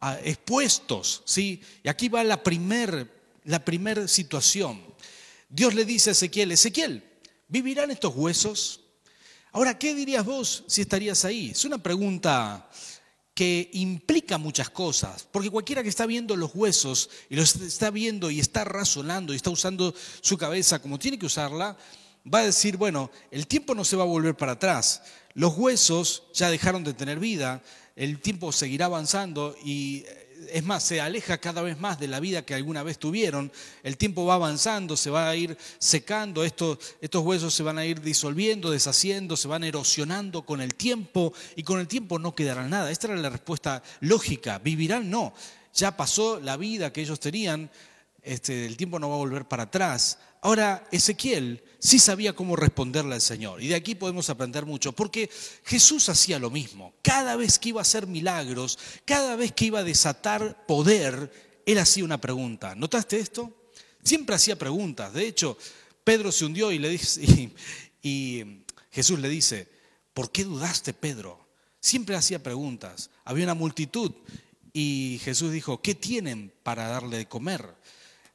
ah, 0.00 0.18
expuestos. 0.24 1.22
¿sí? 1.26 1.60
Y 1.82 1.88
aquí 1.90 2.08
va 2.08 2.24
la 2.24 2.42
primera 2.42 3.06
la 3.44 3.62
situación. 4.08 4.82
Dios 5.48 5.74
le 5.74 5.84
dice 5.84 6.10
a 6.10 6.12
Ezequiel, 6.12 6.52
Ezequiel, 6.52 7.04
¿vivirán 7.48 7.90
estos 7.90 8.14
huesos? 8.14 8.80
Ahora, 9.52 9.78
¿qué 9.78 9.94
dirías 9.94 10.24
vos 10.24 10.64
si 10.68 10.80
estarías 10.80 11.24
ahí? 11.24 11.50
Es 11.50 11.64
una 11.64 11.78
pregunta 11.78 12.68
que 13.40 13.70
implica 13.72 14.36
muchas 14.36 14.68
cosas, 14.68 15.26
porque 15.32 15.48
cualquiera 15.48 15.82
que 15.82 15.88
está 15.88 16.04
viendo 16.04 16.36
los 16.36 16.54
huesos 16.54 17.08
y 17.30 17.36
los 17.36 17.56
está 17.56 17.90
viendo 17.90 18.30
y 18.30 18.38
está 18.38 18.64
razonando 18.64 19.32
y 19.32 19.36
está 19.36 19.48
usando 19.48 19.94
su 20.20 20.36
cabeza 20.36 20.82
como 20.82 20.98
tiene 20.98 21.18
que 21.18 21.24
usarla, 21.24 21.74
va 22.22 22.40
a 22.40 22.44
decir, 22.44 22.76
bueno, 22.76 23.10
el 23.30 23.46
tiempo 23.46 23.74
no 23.74 23.82
se 23.82 23.96
va 23.96 24.02
a 24.02 24.06
volver 24.06 24.36
para 24.36 24.52
atrás, 24.52 25.00
los 25.32 25.56
huesos 25.56 26.24
ya 26.34 26.50
dejaron 26.50 26.84
de 26.84 26.92
tener 26.92 27.18
vida, 27.18 27.62
el 27.96 28.20
tiempo 28.20 28.52
seguirá 28.52 28.84
avanzando 28.84 29.56
y 29.64 30.04
es 30.48 30.64
más, 30.64 30.82
se 30.82 31.00
aleja 31.00 31.38
cada 31.38 31.62
vez 31.62 31.78
más 31.78 31.98
de 31.98 32.08
la 32.08 32.20
vida 32.20 32.42
que 32.42 32.54
alguna 32.54 32.82
vez 32.82 32.98
tuvieron, 32.98 33.52
el 33.82 33.96
tiempo 33.96 34.24
va 34.24 34.34
avanzando, 34.34 34.96
se 34.96 35.10
va 35.10 35.28
a 35.28 35.36
ir 35.36 35.56
secando, 35.78 36.44
estos, 36.44 36.78
huesos 37.14 37.54
se 37.54 37.62
van 37.62 37.78
a 37.78 37.84
ir 37.84 38.00
disolviendo, 38.00 38.70
deshaciendo, 38.70 39.36
se 39.36 39.48
van 39.48 39.64
erosionando 39.64 40.42
con 40.42 40.60
el 40.60 40.74
tiempo 40.74 41.32
y 41.56 41.62
con 41.62 41.80
el 41.80 41.88
tiempo 41.88 42.18
no 42.18 42.34
quedará 42.34 42.66
nada. 42.68 42.90
Esta 42.90 43.08
era 43.08 43.16
la 43.16 43.30
respuesta 43.30 43.82
lógica, 44.00 44.58
vivirán 44.58 45.10
no, 45.10 45.34
ya 45.74 45.96
pasó 45.96 46.40
la 46.40 46.56
vida 46.56 46.92
que 46.92 47.02
ellos 47.02 47.20
tenían, 47.20 47.70
este, 48.22 48.66
el 48.66 48.76
tiempo 48.76 48.98
no 48.98 49.08
va 49.08 49.16
a 49.16 49.18
volver 49.18 49.46
para 49.46 49.64
atrás. 49.64 50.18
Ahora, 50.42 50.88
Ezequiel 50.90 51.62
sí 51.78 51.98
sabía 51.98 52.34
cómo 52.34 52.56
responderle 52.56 53.14
al 53.14 53.20
Señor. 53.20 53.62
Y 53.62 53.68
de 53.68 53.74
aquí 53.74 53.94
podemos 53.94 54.30
aprender 54.30 54.64
mucho, 54.64 54.92
porque 54.92 55.28
Jesús 55.64 56.08
hacía 56.08 56.38
lo 56.38 56.50
mismo. 56.50 56.94
Cada 57.02 57.36
vez 57.36 57.58
que 57.58 57.70
iba 57.70 57.80
a 57.80 57.82
hacer 57.82 58.06
milagros, 58.06 58.78
cada 59.04 59.36
vez 59.36 59.52
que 59.52 59.66
iba 59.66 59.80
a 59.80 59.84
desatar 59.84 60.66
poder, 60.66 61.60
él 61.66 61.78
hacía 61.78 62.04
una 62.04 62.20
pregunta. 62.20 62.74
¿Notaste 62.74 63.18
esto? 63.18 63.54
Siempre 64.02 64.34
hacía 64.34 64.56
preguntas. 64.56 65.12
De 65.12 65.26
hecho, 65.26 65.58
Pedro 66.04 66.32
se 66.32 66.44
hundió 66.46 66.72
y, 66.72 66.78
y 68.02 68.44
Jesús 68.90 69.18
le 69.18 69.28
dice, 69.28 69.68
¿por 70.14 70.32
qué 70.32 70.44
dudaste, 70.44 70.94
Pedro? 70.94 71.48
Siempre 71.80 72.16
hacía 72.16 72.42
preguntas. 72.42 73.10
Había 73.24 73.44
una 73.44 73.54
multitud 73.54 74.12
y 74.72 75.20
Jesús 75.22 75.52
dijo, 75.52 75.82
¿qué 75.82 75.94
tienen 75.94 76.52
para 76.62 76.88
darle 76.88 77.18
de 77.18 77.28
comer? 77.28 77.74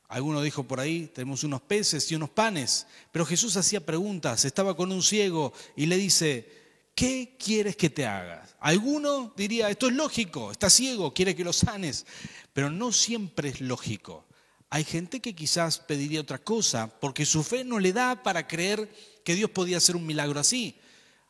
Alguno 0.07 0.41
dijo 0.41 0.63
por 0.63 0.79
ahí, 0.79 1.07
tenemos 1.13 1.43
unos 1.43 1.62
peces 1.62 2.12
y 2.12 2.15
unos 2.15 2.29
panes, 2.29 2.85
pero 3.12 3.25
Jesús 3.25 3.57
hacía 3.57 3.85
preguntas, 3.85 4.45
estaba 4.45 4.75
con 4.75 4.91
un 4.91 5.01
ciego 5.01 5.51
y 5.75 5.88
le 5.88 5.97
dice, 5.97 6.47
¿qué 6.93 7.35
quieres 7.39 7.75
que 7.75 7.89
te 7.89 8.05
haga? 8.05 8.47
Alguno 8.59 9.33
diría, 9.35 9.69
esto 9.69 9.88
es 9.88 9.93
lógico, 9.93 10.51
está 10.51 10.69
ciego, 10.69 11.13
quiere 11.13 11.35
que 11.35 11.43
lo 11.43 11.53
sanes, 11.53 12.05
pero 12.53 12.69
no 12.69 12.91
siempre 12.91 13.50
es 13.50 13.62
lógico. 13.62 14.25
Hay 14.69 14.83
gente 14.83 15.21
que 15.21 15.35
quizás 15.35 15.79
pediría 15.79 16.21
otra 16.21 16.38
cosa 16.38 16.88
porque 17.00 17.25
su 17.25 17.43
fe 17.43 17.63
no 17.63 17.79
le 17.79 17.93
da 17.93 18.24
para 18.24 18.47
creer 18.47 18.89
que 19.24 19.35
Dios 19.35 19.50
podía 19.50 19.77
hacer 19.77 19.95
un 19.95 20.05
milagro 20.05 20.39
así. 20.39 20.77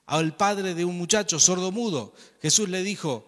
Al 0.05 0.36
padre 0.36 0.75
de 0.75 0.86
un 0.86 0.98
muchacho 0.98 1.39
sordo 1.39 1.72
mudo, 1.72 2.13
Jesús 2.41 2.70
le 2.70 2.84
dijo, 2.84 3.27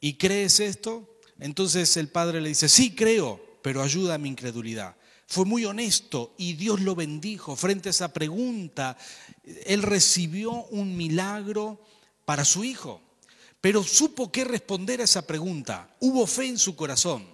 ¿y 0.00 0.14
crees 0.14 0.60
esto? 0.60 1.18
Entonces 1.38 1.96
el 1.96 2.08
padre 2.08 2.40
le 2.40 2.50
dice, 2.50 2.68
sí 2.68 2.94
creo, 2.94 3.51
pero 3.62 3.82
ayuda 3.82 4.14
a 4.14 4.18
mi 4.18 4.28
incredulidad. 4.28 4.96
Fue 5.26 5.44
muy 5.44 5.64
honesto 5.64 6.34
y 6.36 6.54
Dios 6.54 6.80
lo 6.80 6.94
bendijo. 6.94 7.56
Frente 7.56 7.88
a 7.88 7.90
esa 7.90 8.12
pregunta, 8.12 8.96
él 9.64 9.82
recibió 9.82 10.52
un 10.66 10.96
milagro 10.96 11.80
para 12.24 12.44
su 12.44 12.64
hijo, 12.64 13.00
pero 13.60 13.82
supo 13.82 14.30
qué 14.30 14.44
responder 14.44 15.00
a 15.00 15.04
esa 15.04 15.26
pregunta. 15.26 15.94
Hubo 16.00 16.26
fe 16.26 16.46
en 16.46 16.58
su 16.58 16.76
corazón. 16.76 17.26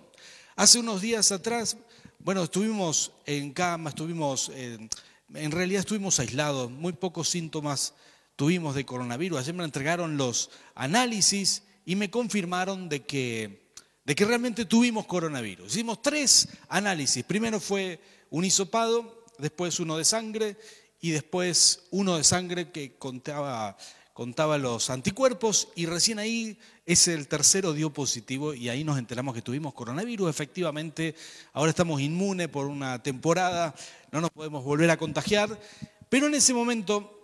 Hace 0.55 0.79
unos 0.79 1.01
días 1.01 1.33
atrás, 1.33 1.77
bueno, 2.21 2.45
estuvimos 2.45 3.13
en 3.27 3.53
cama, 3.53 3.91
estuvimos, 3.91 4.51
en 4.55 5.51
realidad 5.51 5.81
estuvimos 5.81 6.21
aislados, 6.21 6.71
muy 6.71 6.93
pocos 6.93 7.29
síntomas 7.29 7.95
tuvimos 8.39 8.77
de 8.77 8.87
coronavirus. 8.87 9.41
Ayer 9.41 9.55
me 9.55 9.65
entregaron 9.65 10.17
los 10.17 10.51
análisis 10.77 11.65
y 11.85 11.97
me 11.97 12.09
confirmaron 12.09 12.89
de 12.89 13.05
que 13.05 13.68
de 14.09 14.15
que 14.15 14.25
realmente 14.25 14.65
tuvimos 14.65 15.05
coronavirus. 15.05 15.71
Hicimos 15.71 16.01
tres 16.01 16.49
análisis. 16.71 17.23
Primero 17.25 17.61
fue 17.61 18.01
un 18.31 18.43
hisopado, 18.43 19.27
después 19.37 19.79
uno 19.81 19.99
de 19.99 20.07
sangre 20.07 20.57
y 20.99 21.11
después 21.11 21.83
uno 21.91 22.17
de 22.17 22.25
sangre 22.25 22.71
que 22.71 22.97
contaba, 22.97 23.77
contaba 24.15 24.57
los 24.57 24.89
anticuerpos 24.89 25.69
y 25.75 25.85
recién 25.85 26.19
ahí 26.19 26.59
es 26.87 27.07
el 27.07 27.29
tercero 27.29 27.75
dio 27.75 27.93
positivo 27.93 28.55
y 28.55 28.71
ahí 28.71 28.83
nos 28.83 28.99
enteramos 28.99 29.35
que 29.35 29.43
tuvimos 29.43 29.75
coronavirus. 29.75 30.31
Efectivamente, 30.31 31.15
ahora 31.53 31.69
estamos 31.69 32.01
inmunes 32.01 32.49
por 32.49 32.65
una 32.65 33.03
temporada, 33.03 33.75
no 34.11 34.23
nos 34.23 34.31
podemos 34.31 34.65
volver 34.65 34.89
a 34.91 34.97
contagiar, 34.97 35.61
pero 36.09 36.29
en 36.29 36.35
ese 36.35 36.55
momento 36.55 37.18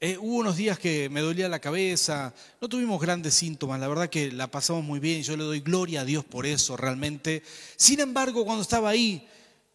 eh, 0.00 0.16
hubo 0.16 0.36
unos 0.36 0.56
días 0.56 0.78
que 0.78 1.08
me 1.08 1.20
dolía 1.20 1.48
la 1.48 1.58
cabeza, 1.58 2.32
no 2.60 2.68
tuvimos 2.68 3.00
grandes 3.00 3.34
síntomas, 3.34 3.80
la 3.80 3.88
verdad 3.88 4.08
que 4.08 4.30
la 4.30 4.48
pasamos 4.48 4.84
muy 4.84 5.00
bien, 5.00 5.22
yo 5.24 5.36
le 5.36 5.42
doy 5.42 5.60
gloria 5.60 6.02
a 6.02 6.04
Dios 6.04 6.24
por 6.24 6.46
eso 6.46 6.76
realmente. 6.76 7.42
Sin 7.76 7.98
embargo, 7.98 8.44
cuando 8.44 8.62
estaba 8.62 8.90
ahí, 8.90 9.26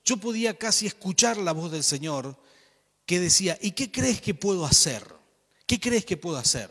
yo 0.05 0.17
podía 0.17 0.57
casi 0.57 0.85
escuchar 0.87 1.35
la 1.37 1.51
voz 1.51 1.71
del 1.71 1.83
Señor 1.83 2.37
que 3.05 3.19
decía, 3.19 3.57
¿y 3.61 3.71
qué 3.71 3.91
crees 3.91 4.21
que 4.21 4.33
puedo 4.33 4.65
hacer? 4.65 5.03
¿Qué 5.65 5.79
crees 5.79 6.05
que 6.05 6.15
puedo 6.15 6.37
hacer? 6.37 6.69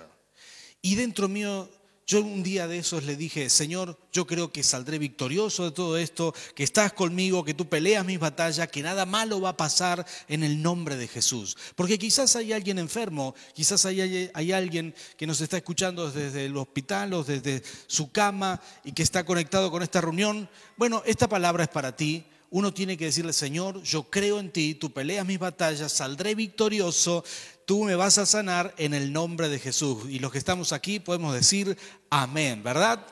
Y 0.80 0.94
dentro 0.94 1.28
mío 1.28 1.68
yo 2.12 2.20
un 2.20 2.42
día 2.42 2.68
de 2.68 2.76
esos 2.76 3.04
le 3.04 3.16
dije, 3.16 3.48
Señor, 3.48 3.98
yo 4.12 4.26
creo 4.26 4.52
que 4.52 4.62
saldré 4.62 4.98
victorioso 4.98 5.64
de 5.64 5.70
todo 5.70 5.96
esto, 5.96 6.34
que 6.54 6.62
estás 6.62 6.92
conmigo, 6.92 7.42
que 7.42 7.54
tú 7.54 7.70
peleas 7.70 8.04
mis 8.04 8.18
batallas, 8.18 8.68
que 8.68 8.82
nada 8.82 9.06
malo 9.06 9.40
va 9.40 9.50
a 9.50 9.56
pasar 9.56 10.06
en 10.28 10.44
el 10.44 10.60
nombre 10.60 10.96
de 10.96 11.08
Jesús. 11.08 11.56
Porque 11.74 11.98
quizás 11.98 12.36
hay 12.36 12.52
alguien 12.52 12.78
enfermo, 12.78 13.34
quizás 13.54 13.86
hay, 13.86 14.30
alguien 14.52 14.94
que 15.16 15.26
nos 15.26 15.40
está 15.40 15.56
escuchando 15.56 16.10
desde 16.10 16.44
el 16.44 16.56
hospital 16.58 17.14
o 17.14 17.24
desde 17.24 17.62
su 17.86 18.12
cama 18.12 18.60
y 18.84 18.92
que 18.92 19.02
está 19.02 19.24
conectado 19.24 19.70
con 19.70 19.82
esta 19.82 20.02
reunión. 20.02 20.50
Bueno, 20.76 21.02
esta 21.06 21.30
palabra 21.30 21.62
es 21.62 21.70
para 21.70 21.96
ti. 21.96 22.26
Uno 22.52 22.74
tiene 22.74 22.98
que 22.98 23.06
decirle, 23.06 23.32
Señor, 23.32 23.82
yo 23.82 24.04
creo 24.04 24.38
en 24.38 24.50
ti, 24.50 24.74
tú 24.74 24.92
peleas 24.92 25.26
mis 25.26 25.38
batallas, 25.38 25.90
saldré 25.90 26.34
victorioso, 26.34 27.24
tú 27.64 27.84
me 27.84 27.94
vas 27.96 28.18
a 28.18 28.26
sanar 28.26 28.74
en 28.76 28.92
el 28.92 29.10
nombre 29.10 29.48
de 29.48 29.58
Jesús. 29.58 30.04
Y 30.10 30.18
los 30.18 30.30
que 30.30 30.38
estamos 30.38 30.72
aquí 30.72 31.00
podemos 31.00 31.34
decir 31.34 31.78
amén, 32.10 32.62
¿verdad? 32.62 33.06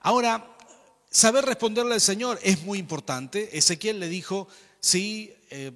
Ahora, 0.00 0.56
saber 1.08 1.44
responderle 1.44 1.94
al 1.94 2.00
Señor 2.00 2.40
es 2.42 2.62
muy 2.62 2.80
importante. 2.80 3.56
Ezequiel 3.56 4.00
le 4.00 4.08
dijo, 4.08 4.48
sí, 4.80 5.34
eh, 5.50 5.70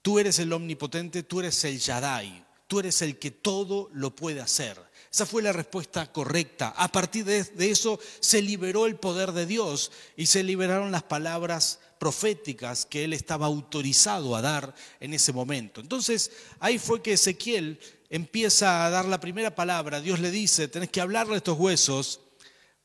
tú 0.00 0.18
eres 0.18 0.38
el 0.38 0.50
omnipotente, 0.50 1.24
tú 1.24 1.40
eres 1.40 1.62
el 1.64 1.78
Yadai, 1.78 2.42
tú 2.66 2.80
eres 2.80 3.02
el 3.02 3.18
que 3.18 3.32
todo 3.32 3.90
lo 3.92 4.16
puede 4.16 4.40
hacer. 4.40 4.78
Esa 5.12 5.26
fue 5.26 5.42
la 5.42 5.52
respuesta 5.52 6.12
correcta. 6.12 6.74
A 6.76 6.92
partir 6.92 7.24
de, 7.24 7.46
eso 7.58 7.98
se 8.20 8.40
liberó 8.40 8.86
el 8.86 8.96
poder 8.96 9.32
de 9.32 9.46
Dios 9.46 9.92
y 10.16 10.26
se 10.26 10.42
liberaron 10.42 10.92
las 10.92 11.02
palabras 11.02 11.80
proféticas 11.98 12.86
que 12.86 13.04
él 13.04 13.12
estaba 13.12 13.46
autorizado 13.46 14.36
a 14.36 14.42
dar 14.42 14.74
en 15.00 15.14
ese 15.14 15.32
momento. 15.32 15.80
Entonces 15.80 16.30
ahí 16.60 16.78
fue 16.78 17.02
que 17.02 17.14
Ezequiel 17.14 17.78
empieza 18.10 18.84
a 18.84 18.90
dar 18.90 19.04
la 19.06 19.20
primera 19.20 19.54
palabra. 19.54 20.00
Dios 20.00 20.20
le 20.20 20.30
dice, 20.30 20.68
tenés 20.68 20.90
que 20.90 21.00
hablarle 21.00 21.34
a 21.34 21.38
estos 21.38 21.58
huesos 21.58 22.20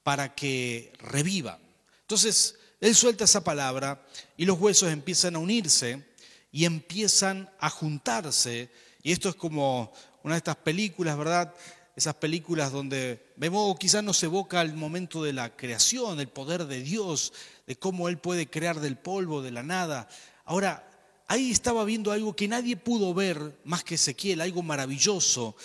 para 0.03 0.33
que 0.33 0.93
revivan. 0.99 1.59
Entonces 2.01 2.55
él 2.79 2.95
suelta 2.95 3.25
esa 3.25 3.43
palabra 3.43 4.05
y 4.37 4.45
los 4.45 4.59
huesos 4.59 4.91
empiezan 4.91 5.35
a 5.35 5.39
unirse 5.39 6.03
y 6.51 6.65
empiezan 6.65 7.49
a 7.59 7.69
juntarse. 7.69 8.69
Y 9.03 9.11
esto 9.11 9.29
es 9.29 9.35
como 9.35 9.93
una 10.23 10.35
de 10.35 10.39
estas 10.39 10.57
películas, 10.57 11.17
¿verdad? 11.17 11.53
esas 11.95 12.15
películas 12.15 12.71
donde 12.71 13.33
vemos, 13.35 13.77
quizás 13.77 14.03
nos 14.03 14.21
evoca 14.23 14.61
el 14.61 14.73
momento 14.73 15.23
de 15.23 15.33
la 15.33 15.55
creación, 15.55 16.19
el 16.19 16.29
poder 16.29 16.65
de 16.65 16.81
Dios, 16.81 17.33
de 17.71 17.77
cómo 17.77 18.09
Él 18.09 18.17
puede 18.17 18.49
crear 18.49 18.81
del 18.81 18.97
polvo, 18.97 19.41
de 19.41 19.51
la 19.51 19.63
nada. 19.63 20.09
Ahora, 20.43 20.85
ahí 21.29 21.51
estaba 21.51 21.85
viendo 21.85 22.11
algo 22.11 22.35
que 22.35 22.49
nadie 22.49 22.75
pudo 22.75 23.13
ver 23.13 23.61
más 23.63 23.85
que 23.85 23.95
Ezequiel, 23.95 24.41
algo 24.41 24.61
maravilloso. 24.61 25.55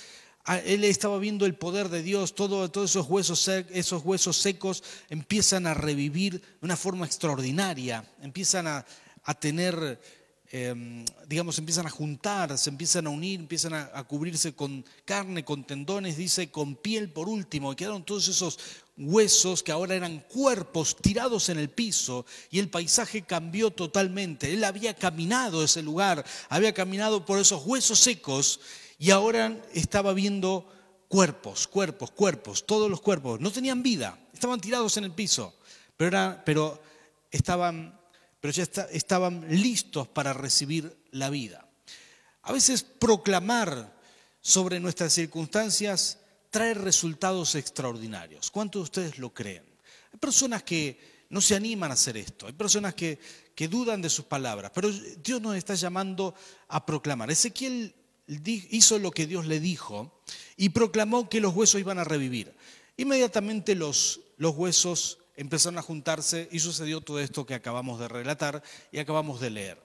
Ah, 0.45 0.59
él 0.59 0.85
estaba 0.85 1.19
viendo 1.19 1.47
el 1.47 1.57
poder 1.57 1.89
de 1.89 2.05
Dios, 2.05 2.37
todo, 2.37 2.71
todos 2.71 2.91
esos 2.91 3.09
huesos, 3.09 3.49
esos 3.49 4.05
huesos 4.05 4.37
secos 4.37 4.85
empiezan 5.11 5.67
a 5.67 5.75
revivir 5.75 6.41
de 6.41 6.59
una 6.61 6.77
forma 6.77 7.07
extraordinaria, 7.07 8.09
empiezan 8.23 8.69
a 8.69 9.35
tener 9.41 10.01
Em, 10.59 11.05
digamos, 11.29 11.59
empiezan 11.59 11.87
a 11.87 11.91
juntar, 11.91 12.57
se 12.57 12.71
empiezan 12.71 13.07
a 13.07 13.11
unir, 13.11 13.41
empiezan 13.41 13.75
a, 13.75 14.05
cubrirse 14.05 14.55
con 14.55 14.87
carne, 15.05 15.45
con 15.45 15.65
tendones, 15.65 16.17
dice, 16.17 16.51
con 16.51 16.77
piel 16.77 17.11
por 17.11 17.29
último, 17.29 17.71
y 17.71 17.77
quedaron 17.77 18.07
todos 18.07 18.27
esos 18.29 18.59
huesos 18.97 19.63
que 19.63 19.71
ahora 19.71 19.95
eran 19.95 20.21
cuerpos 20.21 20.97
tirados 20.97 21.51
en 21.51 21.59
el 21.59 21.69
piso 21.69 22.25
y 22.51 22.59
el 22.59 22.71
paisaje 22.71 23.21
cambió 23.21 23.71
totalmente. 23.71 24.51
Él 24.51 24.65
había 24.65 24.95
caminado 24.95 25.63
ese 25.63 25.83
lugar, 25.83 26.25
había 26.49 26.73
caminado 26.73 27.27
por 27.27 27.39
esos 27.39 27.67
huesos 27.67 27.99
secos 27.99 28.59
y 28.99 29.11
ahora 29.11 29.63
estaba 29.75 30.15
viendo 30.15 30.73
cuerpos, 31.09 31.67
cuerpos, 31.67 32.11
cuerpos, 32.13 32.65
todos 32.65 32.89
los 32.91 33.03
cuerpos. 33.03 33.41
No 33.41 33.51
tenían 33.51 33.83
vida, 33.83 34.19
estaban 34.33 34.59
tirados 34.59 34.97
en 34.97 35.05
el 35.05 35.13
piso, 35.13 35.55
pero, 35.99 36.41
pero 36.47 36.81
estaban 37.31 37.96
pero 38.47 38.55
ya 38.55 38.87
estaban 38.93 39.45
listos 39.49 40.07
para 40.07 40.33
recibir 40.33 40.97
la 41.11 41.31
vida. 41.31 41.69
A 42.43 42.53
veces 42.53 42.85
proclamar 42.85 43.99
sobre 44.41 44.79
nuestras 44.79 45.13
circunstancias 45.15 46.21
trae 46.49 46.73
resultados 46.75 47.57
extraordinarios. 47.57 48.53
¿Cuántos 48.53 48.79
de 48.79 48.85
ustedes 48.85 49.19
lo 49.19 49.35
creen? 49.35 49.65
Hay 50.13 50.21
personas 50.21 50.63
que 50.63 51.27
no 51.31 51.41
se 51.41 51.57
animan 51.57 51.91
a 51.91 51.95
hacer 51.95 52.17
esto, 52.17 52.47
hay 52.47 52.53
personas 52.53 52.95
que, 52.95 53.19
dudan 53.69 54.01
de 54.01 54.11
sus 54.11 54.27
palabras, 54.27 54.71
pero 54.73 54.93
Dios 54.93 55.43
nos 55.43 55.57
está 55.57 55.75
llamando 55.75 56.33
a 56.69 56.87
proclamar. 56.87 57.29
Ezequiel 57.33 57.97
hizo 58.29 59.01
lo 59.01 59.11
que 59.11 59.27
Dios 59.27 59.47
le 59.47 59.59
dijo 59.59 60.23
y 60.57 60.69
proclamó 60.69 61.29
que 61.29 61.41
los 61.41 61.53
huesos 61.53 61.81
iban 61.81 61.99
a 61.99 62.05
revivir. 62.05 62.55
Inmediatamente 62.97 63.75
los, 63.75 64.21
los 64.37 64.55
huesos 64.55 65.19
empezaron 65.37 65.79
a 65.79 65.83
juntarse 65.83 66.49
y 66.51 66.59
sucedió 66.59 67.01
todo 67.01 67.21
esto 67.21 67.47
que 67.47 67.55
acabamos 67.55 68.01
de 68.01 68.09
relatar 68.09 68.63
y 68.91 68.99
acabamos 68.99 69.41
de 69.41 69.51
leer. 69.51 69.83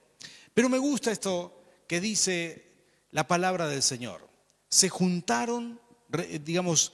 Pero 0.54 0.70
me 0.70 0.78
gusta 0.78 1.12
esto 1.12 1.62
que 1.88 2.02
dice 2.02 2.72
la 3.12 3.28
palabra 3.28 3.68
del 3.68 3.84
Señor. 3.84 4.28
Se 4.70 4.90
juntaron, 4.90 5.80
digamos, 6.44 6.94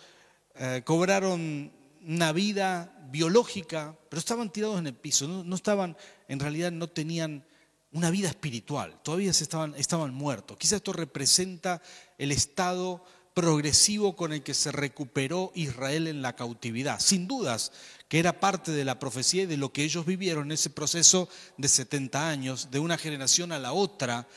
eh, 0.56 0.82
cobraron 0.84 1.72
una 2.02 2.32
vida 2.32 2.98
biológica, 3.12 3.96
pero 4.10 4.20
estaban 4.20 4.52
tirados 4.52 4.80
en 4.80 4.88
el 4.88 4.96
piso, 4.96 5.28
no, 5.28 5.56
estaban, 5.56 5.96
en 6.28 6.40
realidad 6.40 6.72
no 6.72 6.88
tenían 6.88 7.46
una 7.92 8.10
vida 8.10 8.28
espiritual, 8.30 9.00
todavía 9.04 9.32
estaban, 9.32 9.76
estaban 9.76 10.14
muertos. 10.14 10.58
Quizás 10.58 10.78
esto 10.78 10.94
representa 10.94 11.82
el 12.18 12.32
estado 12.32 13.04
progresivo 13.38 14.16
con 14.16 14.34
el 14.34 14.42
que 14.42 14.56
se 14.56 14.72
recuperó 14.72 15.52
Israel 15.54 16.08
en 16.08 16.24
la 16.24 16.36
cautividad. 16.36 17.00
Sin 17.00 17.28
dudas 17.28 17.72
que 18.08 18.18
era 18.18 18.40
parte 18.40 18.72
de 18.72 18.84
la 18.84 18.98
profecía 18.98 19.44
y 19.44 19.46
de 19.46 19.58
lo 19.58 19.72
que 19.72 19.84
ellos 19.84 20.08
vivieron 20.08 20.46
en 20.46 20.54
ese 20.54 20.72
proceso 20.72 21.30
de 21.56 21.68
70 21.68 22.30
años, 22.30 22.72
de 22.72 22.80
una 22.80 22.98
generación 22.98 23.52
a 23.52 23.60
la 23.60 23.74
otra, 23.74 24.28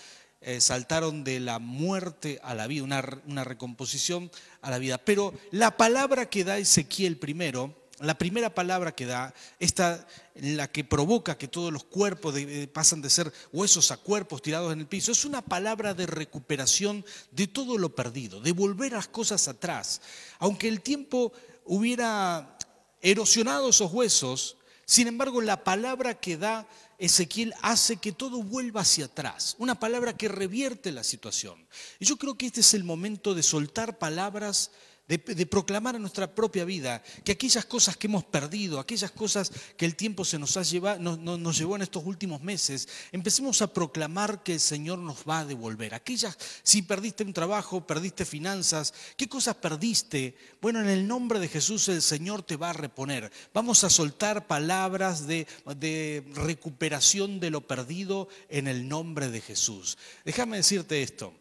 eh, 0.43 0.61
saltaron 0.61 1.25
de 1.25 1.41
la 1.41 1.59
muerte 1.59 2.41
a 2.43 2.55
la 2.55 2.67
vida, 2.67 2.83
una, 2.83 3.23
una 3.27 3.43
recomposición 3.43 4.31
a 4.61 4.69
la 4.71 4.77
vida. 4.77 4.99
Pero 4.99 5.33
la 5.51 5.79
palabra 5.79 6.29
que 6.29 6.45
da 6.45 6.59
Ezequiel 6.59 7.17
primero, 7.17 7.75
la 8.01 8.17
primera 8.17 8.55
palabra 8.55 8.93
que 8.93 9.07
da, 9.07 9.35
esta 9.59 10.07
la 10.35 10.69
que 10.73 10.85
provoca 10.85 11.37
que 11.37 11.49
todos 11.49 11.73
los 11.73 11.85
cuerpos 11.85 12.35
pasan 12.73 13.03
de 13.03 13.11
ser 13.11 13.33
huesos 13.53 13.91
a 13.91 13.99
cuerpos 13.99 14.43
tirados 14.43 14.73
en 14.73 14.81
el 14.81 14.87
piso, 14.87 15.13
es 15.13 15.25
una 15.25 15.43
palabra 15.43 15.93
de 15.93 16.07
recuperación 16.07 17.05
de 17.31 17.47
todo 17.47 17.77
lo 17.77 17.95
perdido, 17.95 18.41
de 18.41 18.53
volver 18.53 18.93
las 18.93 19.09
cosas 19.09 19.49
atrás. 19.49 20.01
Aunque 20.39 20.69
el 20.69 20.81
tiempo 20.81 21.33
hubiera 21.65 22.57
erosionado 23.03 23.69
esos 23.69 23.93
huesos, 23.93 24.57
sin 24.87 25.07
embargo 25.09 25.41
la 25.41 25.63
palabra 25.63 26.19
que 26.19 26.37
da 26.37 26.67
Ezequiel 26.99 27.55
hace 27.63 27.97
que 27.97 28.13
todo 28.13 28.43
vuelva 28.43 28.83
hacia 28.83 29.07
atrás, 29.07 29.57
una 29.59 29.79
palabra 29.79 30.17
que 30.17 30.29
revierte 30.29 30.93
la 30.93 31.05
situación. 31.05 31.67
Y 31.99 32.05
yo 32.05 32.17
creo 32.17 32.37
que 32.37 32.47
este 32.47 32.61
es 32.61 32.75
el 32.75 32.85
momento 32.85 33.35
de 33.35 33.43
soltar 33.43 33.99
palabras 33.99 34.71
de, 35.11 35.47
proclamar 35.47 35.97
en 35.97 36.03
nuestra 36.03 36.33
propia 36.33 36.65
vida 36.65 37.03
que 37.25 37.33
aquellas 37.33 37.65
cosas 37.65 37.97
que 37.97 38.07
hemos 38.07 38.23
perdido, 38.23 38.79
aquellas 38.79 39.11
cosas 39.11 39.51
que 39.77 39.85
el 39.85 39.97
tiempo 39.97 40.25
se 40.25 40.39
nos, 40.39 40.57
ha 40.57 40.63
llevado, 40.63 41.01
nos 41.01 41.59
llevó 41.59 41.75
en 41.75 41.83
estos 41.83 42.05
últimos 42.07 42.41
meses, 42.43 42.89
empecemos 43.11 43.61
a 43.61 43.73
proclamar 43.73 44.45
que 44.45 44.53
el 44.53 44.61
Señor 44.61 45.01
nos 45.01 45.25
va 45.29 45.41
a 45.41 45.45
devolver. 45.45 45.95
Aquellas, 45.95 46.39
si 46.63 46.83
perdiste 46.83 47.25
un 47.25 47.33
trabajo, 47.33 47.85
perdiste 47.85 48.25
finanzas, 48.25 48.95
¿qué 49.17 49.29
cosas 49.29 49.57
perdiste? 49.57 50.37
Bueno, 50.63 50.81
en 50.81 50.89
el 50.89 51.09
nombre 51.09 51.41
de 51.41 51.49
Jesús 51.49 51.89
el 51.89 52.03
Señor 52.03 52.45
te 52.45 52.57
va 52.57 52.71
a 52.71 52.75
reponer. 52.75 53.33
Vamos 53.53 53.83
a 53.83 53.91
soltar 53.91 54.47
palabras 54.47 55.27
de, 55.27 55.49
de 55.77 56.25
recuperación 56.35 57.41
de 57.41 57.51
lo 57.51 57.67
perdido 57.67 58.29
en 58.49 58.69
el 58.69 58.87
nombre 58.87 59.29
de 59.29 59.41
Jesús. 59.41 59.99
Déjame 60.25 60.59
decirte 60.59 61.03
esto. 61.03 61.35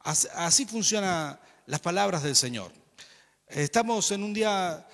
Así 0.00 0.64
funcionan 0.64 1.38
las 1.66 1.80
palabras 1.80 2.22
del 2.22 2.36
Señor. 2.36 2.81
Estamos 3.54 4.10
en 4.12 4.22
un 4.22 4.32
día 4.32 4.86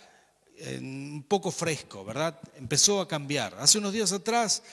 un 0.81 1.25
poco 1.29 1.53
fresco, 1.53 2.05
¿verdad? 2.05 2.41
Empezó 2.57 3.01
a 3.01 3.07
cambiar. 3.07 3.55
Hace 3.61 3.79
unos 3.79 3.93
días 3.93 4.11
atrás 4.11 4.65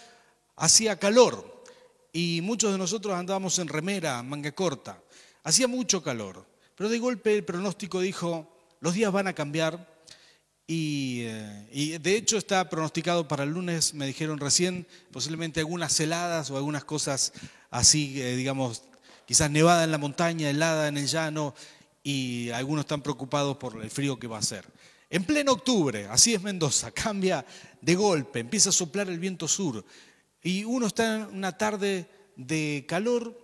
hacía 0.55 0.97
calor 0.97 1.63
y 2.11 2.39
muchos 2.41 2.71
de 2.71 2.79
nosotros 2.79 3.13
andábamos 3.13 3.59
en 3.59 3.67
remera, 3.67 4.23
manga 4.23 4.51
corta. 4.53 4.99
Hacía 5.43 5.67
mucho 5.67 6.01
calor, 6.01 6.43
pero 6.75 6.89
de 6.89 6.97
golpe 6.97 7.35
el 7.35 7.43
pronóstico 7.43 7.99
dijo, 7.99 8.57
los 8.79 8.95
días 8.95 9.11
van 9.11 9.27
a 9.27 9.33
cambiar 9.33 9.87
y, 10.65 11.21
eh, 11.25 11.99
de 12.01 12.15
hecho 12.15 12.37
está 12.37 12.67
pronosticado 12.67 13.27
para 13.27 13.43
el 13.43 13.51
lunes, 13.51 13.93
me 13.93 14.07
dijeron 14.07 14.39
recién, 14.39 14.87
posiblemente 15.11 15.59
algunas 15.59 15.99
heladas 15.99 16.49
o 16.49 16.57
algunas 16.57 16.85
cosas 16.85 17.33
así, 17.69 18.19
eh, 18.19 18.35
digamos, 18.35 18.81
quizás 19.27 19.51
nevada 19.51 19.83
en 19.83 19.91
la 19.91 19.99
montaña, 19.99 20.49
helada 20.49 20.87
en 20.87 20.97
el 20.97 21.05
llano, 21.05 21.53
y 22.05 22.51
algunos 22.51 22.85
están 22.85 23.01
preocupados 23.01 23.57
por 23.57 23.83
el 23.83 23.89
frío 23.89 24.19
que 24.19 24.27
va 24.27 24.37
a 24.37 24.43
ser. 24.43 24.63
En 25.09 25.23
pleno 25.23 25.53
octubre, 25.53 26.05
así 26.07 26.35
es 26.35 26.41
Mendoza, 26.41 26.91
cambia 26.91 27.43
de 27.81 27.95
golpe, 27.95 28.39
empieza 28.39 28.69
a 28.69 28.73
soplar 28.73 29.09
el 29.09 29.19
viento 29.19 29.47
sur 29.47 29.83
y 30.43 30.63
uno 30.63 30.85
está 30.85 31.15
en 31.15 31.35
una 31.35 31.57
tarde 31.57 32.07
de 32.35 32.85
calor 32.87 33.35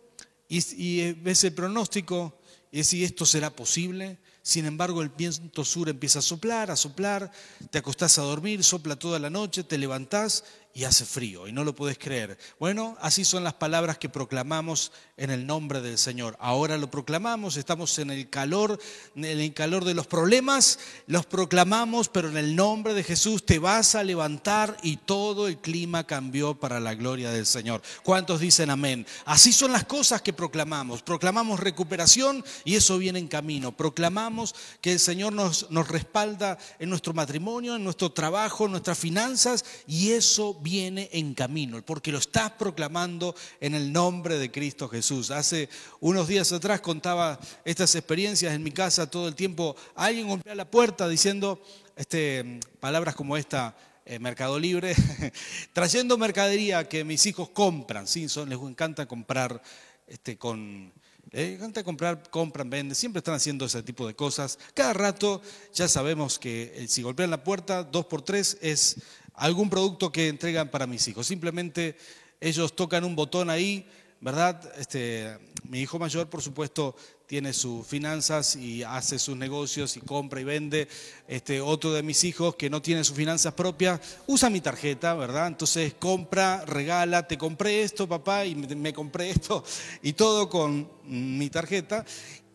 y, 0.48 1.12
ves 1.14 1.44
el 1.44 1.54
pronóstico 1.54 2.40
y 2.72 2.84
si 2.84 3.04
esto 3.04 3.26
será 3.26 3.50
posible. 3.50 4.20
Sin 4.44 4.66
embargo, 4.66 5.02
el 5.02 5.10
viento 5.10 5.66
sur 5.66 5.90
empieza 5.90 6.20
a 6.20 6.22
soplar, 6.22 6.70
a 6.70 6.76
soplar, 6.76 7.32
te 7.72 7.80
acostás 7.80 8.20
a 8.20 8.24
dormir, 8.24 8.64
sopla 8.64 8.96
toda 8.96 9.18
la 9.18 9.30
noche, 9.30 9.64
te 9.64 9.78
levantás 9.78 10.44
y 10.74 10.86
hace 10.86 11.06
frío 11.06 11.48
y 11.48 11.52
no 11.52 11.64
lo 11.64 11.76
puedes 11.76 11.98
creer. 11.98 12.38
Bueno, 12.60 12.98
así 13.02 13.26
son 13.26 13.44
las 13.44 13.54
palabras 13.54 13.98
que 13.98 14.10
proclamamos 14.10 14.92
en 15.18 15.30
el 15.30 15.46
nombre 15.46 15.82
del 15.82 15.98
Señor. 15.98 16.38
Ahora 16.40 16.78
lo 16.78 16.90
proclamamos, 16.90 17.58
estamos 17.58 17.98
en 18.00 18.10
el 18.12 18.30
calor, 18.30 18.80
en 19.16 19.26
el 19.26 19.54
calor 19.54 19.86
de 19.86 19.94
los 19.94 20.08
problemas, 20.08 20.80
los 21.08 21.26
proclamamos, 21.26 22.10
pero 22.10 22.30
en 22.30 22.38
el 22.38 22.56
nombre 22.56 22.94
de 22.94 23.04
Jesús 23.04 23.46
te 23.46 23.60
vas 23.60 23.96
a 23.96 24.04
levantar 24.04 24.78
y 24.82 24.98
todo 24.98 25.48
el 25.48 25.58
clima 25.58 26.08
cambió 26.08 26.60
para 26.60 26.80
la 26.80 26.96
gloria 26.96 27.32
del 27.32 27.46
Señor. 27.46 27.82
¿Cuántos 28.04 28.40
dicen 28.40 28.70
amén? 28.70 29.06
Así 29.26 29.52
son 29.52 29.72
las 29.72 29.86
cosas 29.86 30.22
que 30.22 30.34
proclamamos. 30.34 31.02
Proclamamos 31.02 31.60
recuperación 31.60 32.44
y 32.64 32.76
eso 32.76 32.98
viene 32.98 33.20
en 33.20 33.28
camino. 33.28 33.76
Proclamamos 33.76 34.56
que 34.80 34.94
el 34.94 35.00
Señor 35.00 35.34
nos, 35.34 35.70
nos 35.70 35.88
respalda 35.88 36.58
en 36.80 36.90
nuestro 36.90 37.14
matrimonio, 37.14 37.76
en 37.76 37.84
nuestro 37.84 38.12
trabajo, 38.12 38.66
en 38.66 38.72
nuestras 38.72 38.98
finanzas 38.98 39.66
y 39.88 40.12
eso 40.12 40.61
viene 40.62 41.10
en 41.12 41.34
camino, 41.34 41.82
porque 41.84 42.12
lo 42.12 42.20
estás 42.20 42.52
proclamando 42.52 43.36
en 43.60 43.76
el 43.76 43.92
nombre 43.92 44.38
de 44.38 44.52
Cristo 44.52 44.88
Jesús. 44.88 45.32
Hace 45.32 45.70
unos 46.00 46.28
días 46.28 46.52
atrás 46.52 46.82
contaba 46.82 47.40
estas 47.66 47.96
experiencias 47.96 48.54
en 48.54 48.64
mi 48.64 48.72
casa 48.72 49.10
todo 49.10 49.28
el 49.28 49.36
tiempo. 49.36 49.76
Alguien 49.96 50.28
golpea 50.28 50.56
la 50.56 50.70
puerta 50.70 51.08
diciendo 51.08 51.62
este, 51.96 52.60
palabras 52.80 53.16
como 53.16 53.38
esta, 53.38 53.76
eh, 54.04 54.20
Mercado 54.20 54.58
Libre, 54.58 54.96
trayendo 55.74 56.18
mercadería 56.18 56.90
que 56.90 57.04
mis 57.04 57.26
hijos 57.28 57.50
compran. 57.50 58.08
Sí, 58.08 58.28
son, 58.28 58.50
les 58.50 58.60
encanta 58.60 59.06
comprar 59.06 59.62
este, 60.08 60.38
con... 60.38 60.92
Encanta 61.34 61.82
comprar, 61.84 62.30
compran, 62.30 62.70
venden, 62.70 62.94
siempre 62.94 63.20
están 63.20 63.36
haciendo 63.36 63.64
ese 63.66 63.84
tipo 63.84 64.06
de 64.06 64.16
cosas. 64.16 64.60
Cada 64.74 64.92
rato 64.92 65.42
ya 65.74 65.88
sabemos 65.88 66.40
que 66.40 66.74
eh, 66.76 66.88
si 66.90 67.04
golpean 67.04 67.30
la 67.30 67.44
puerta, 67.44 67.84
dos 67.84 68.06
por 68.08 68.22
tres 68.22 68.58
es 68.60 68.98
algún 69.34 69.70
producto 69.70 70.12
que 70.12 70.28
entregan 70.28 70.70
para 70.70 70.88
mis 70.88 71.08
hijos. 71.08 71.28
Simplemente 71.28 71.98
ellos 72.40 72.76
tocan 72.76 73.04
un 73.04 73.16
botón 73.16 73.50
ahí, 73.50 73.88
¿verdad? 74.20 74.72
Este, 74.78 75.38
mi 75.64 75.80
hijo 75.80 76.00
mayor, 76.00 76.30
por 76.30 76.42
supuesto, 76.42 76.96
tiene 77.32 77.54
sus 77.54 77.88
finanzas 77.88 78.58
y 78.58 78.84
hace 78.84 79.18
sus 79.18 79.38
negocios 79.38 79.96
y 79.96 80.02
compra 80.02 80.42
y 80.42 80.44
vende. 80.44 80.88
Este, 81.28 81.62
otro 81.62 81.94
de 81.94 82.04
mis 82.04 82.24
hijos 82.26 82.56
que 82.56 82.70
no 82.70 82.82
tiene 82.82 83.04
sus 83.04 83.16
finanzas 83.16 83.54
propias 83.54 84.02
usa 84.28 84.50
mi 84.50 84.60
tarjeta, 84.60 85.14
¿verdad? 85.14 85.48
Entonces 85.48 85.94
compra, 85.94 86.66
regala, 86.66 87.28
te 87.28 87.38
compré 87.38 87.84
esto, 87.84 88.08
papá, 88.08 88.46
y 88.46 88.56
me, 88.56 88.92
compré 88.92 89.30
esto, 89.30 89.64
y 90.04 90.14
todo 90.14 90.50
con 90.50 90.92
mi 91.06 91.50
tarjeta. 91.50 92.06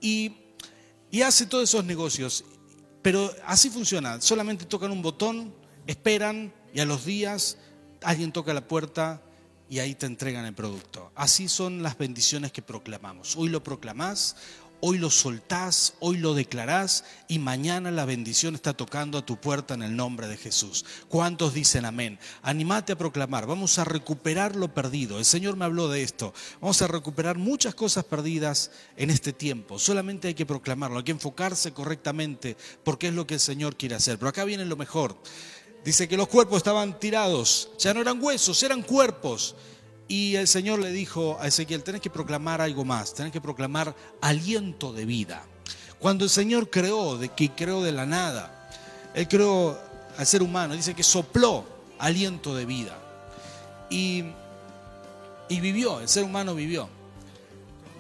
Y, 0.01 0.33
y 1.11 1.23
hace 1.23 1.47
todos 1.47 1.65
esos 1.65 1.85
negocios. 1.85 2.45
Pero 3.01 3.33
así 3.47 3.71
funciona, 3.71 4.21
solamente 4.21 4.67
tocan 4.67 4.91
un 4.91 5.01
botón, 5.01 5.55
esperan, 5.87 6.53
y 6.77 6.81
a 6.81 6.85
los 6.85 7.07
días 7.07 7.57
alguien 8.03 8.33
toca 8.33 8.53
la 8.53 8.69
puerta 8.69 9.23
y 9.71 9.79
ahí 9.79 9.95
te 9.95 10.05
entregan 10.05 10.45
el 10.45 10.53
producto. 10.55 11.11
Así 11.15 11.49
son 11.49 11.83
las 11.83 11.97
bendiciones 11.97 12.53
que 12.53 12.61
proclamamos. 12.61 13.35
Hoy 13.37 13.49
lo 13.49 13.65
proclamás, 13.65 14.37
hoy 14.81 14.99
lo 14.99 15.09
soltás, 15.09 15.95
hoy 16.01 16.19
lo 16.19 16.35
declarás 16.35 17.05
y 17.29 17.39
mañana 17.39 17.91
la 17.91 18.05
bendición 18.05 18.55
está 18.55 18.75
tocando 18.75 19.17
a 19.17 19.25
tu 19.25 19.41
puerta 19.41 19.73
en 19.73 19.85
el 19.85 19.97
nombre 19.97 20.29
de 20.29 20.37
Jesús. 20.37 20.85
¿Cuántos 21.09 21.55
dicen 21.55 21.87
amén? 21.87 22.19
Animate 22.43 22.93
a 22.93 22.99
proclamar, 22.99 23.47
vamos 23.47 23.79
a 23.79 23.85
recuperar 23.85 24.55
lo 24.55 24.75
perdido. 24.75 25.19
El 25.19 25.25
Señor 25.25 25.57
me 25.57 25.65
habló 25.65 25.89
de 25.89 26.03
esto. 26.03 26.35
Vamos 26.61 26.83
a 26.83 26.89
recuperar 26.89 27.39
muchas 27.39 27.75
cosas 27.75 28.05
perdidas 28.05 28.71
en 28.99 29.09
este 29.09 29.33
tiempo. 29.33 29.79
Solamente 29.79 30.29
hay 30.29 30.35
que 30.35 30.45
proclamarlo, 30.45 30.99
hay 30.99 31.05
que 31.05 31.13
enfocarse 31.13 31.73
correctamente 31.73 32.55
porque 32.85 33.09
es 33.09 33.15
lo 33.15 33.27
que 33.27 33.33
el 33.33 33.41
Señor 33.41 33.77
quiere 33.77 33.95
hacer. 33.95 34.19
Pero 34.19 34.29
acá 34.29 34.45
viene 34.45 34.67
lo 34.67 34.77
mejor. 34.77 35.17
Dice 35.87 36.09
que 36.09 36.17
los 36.17 36.27
cuerpos 36.27 36.57
estaban 36.57 36.99
tirados, 36.99 37.69
ya 37.79 37.95
no 37.95 38.01
eran 38.01 38.21
huesos, 38.21 38.61
eran 38.65 38.83
cuerpos. 38.83 39.55
Y 40.09 40.35
el 40.35 40.49
Señor 40.49 40.81
le 40.81 40.91
dijo 40.91 41.39
a 41.41 41.47
Ezequiel, 41.47 41.85
tenés 41.85 42.01
que 42.01 42.11
proclamar 42.11 42.61
algo 42.61 42.85
más, 42.85 43.15
tenés 43.15 43.31
que 43.31 43.41
proclamar 43.41 43.95
aliento 44.21 44.93
de 44.93 45.05
vida. 45.05 45.45
Cuando 46.01 46.25
el 46.25 46.31
Señor 46.31 46.71
creó, 46.71 47.17
de 47.19 47.29
que 47.29 47.53
creó 47.53 47.85
de 47.85 47.93
la 47.93 48.05
nada, 48.05 48.69
Él 49.15 49.29
creó 49.29 49.79
al 50.19 50.27
ser 50.27 50.43
humano, 50.43 50.75
dice 50.75 50.93
que 50.93 51.05
sopló 51.05 51.65
aliento 52.01 52.57
de 52.57 52.65
vida. 52.65 52.99
Y, 53.89 54.25
y 55.49 55.61
vivió, 55.61 56.01
el 56.01 56.09
ser 56.09 56.25
humano 56.25 56.57
vivió. 56.57 56.89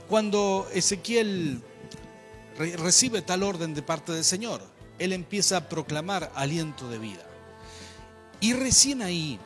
Cuando 0.09 0.69
Ezequiel 0.75 1.63
recibe 2.59 3.23
tal 3.23 3.45
orden 3.45 3.75
de 3.75 3.83
parte 3.83 4.11
del 4.11 4.25
Señor, 4.25 4.61
Él 4.99 5.13
empieza 5.13 5.59
a 5.59 5.69
proclamar 5.69 6.33
aliento 6.35 6.89
de 6.89 6.99
vida. 6.99 7.26
Y 8.41 8.53
recién 8.53 9.03
ahí, 9.03 9.39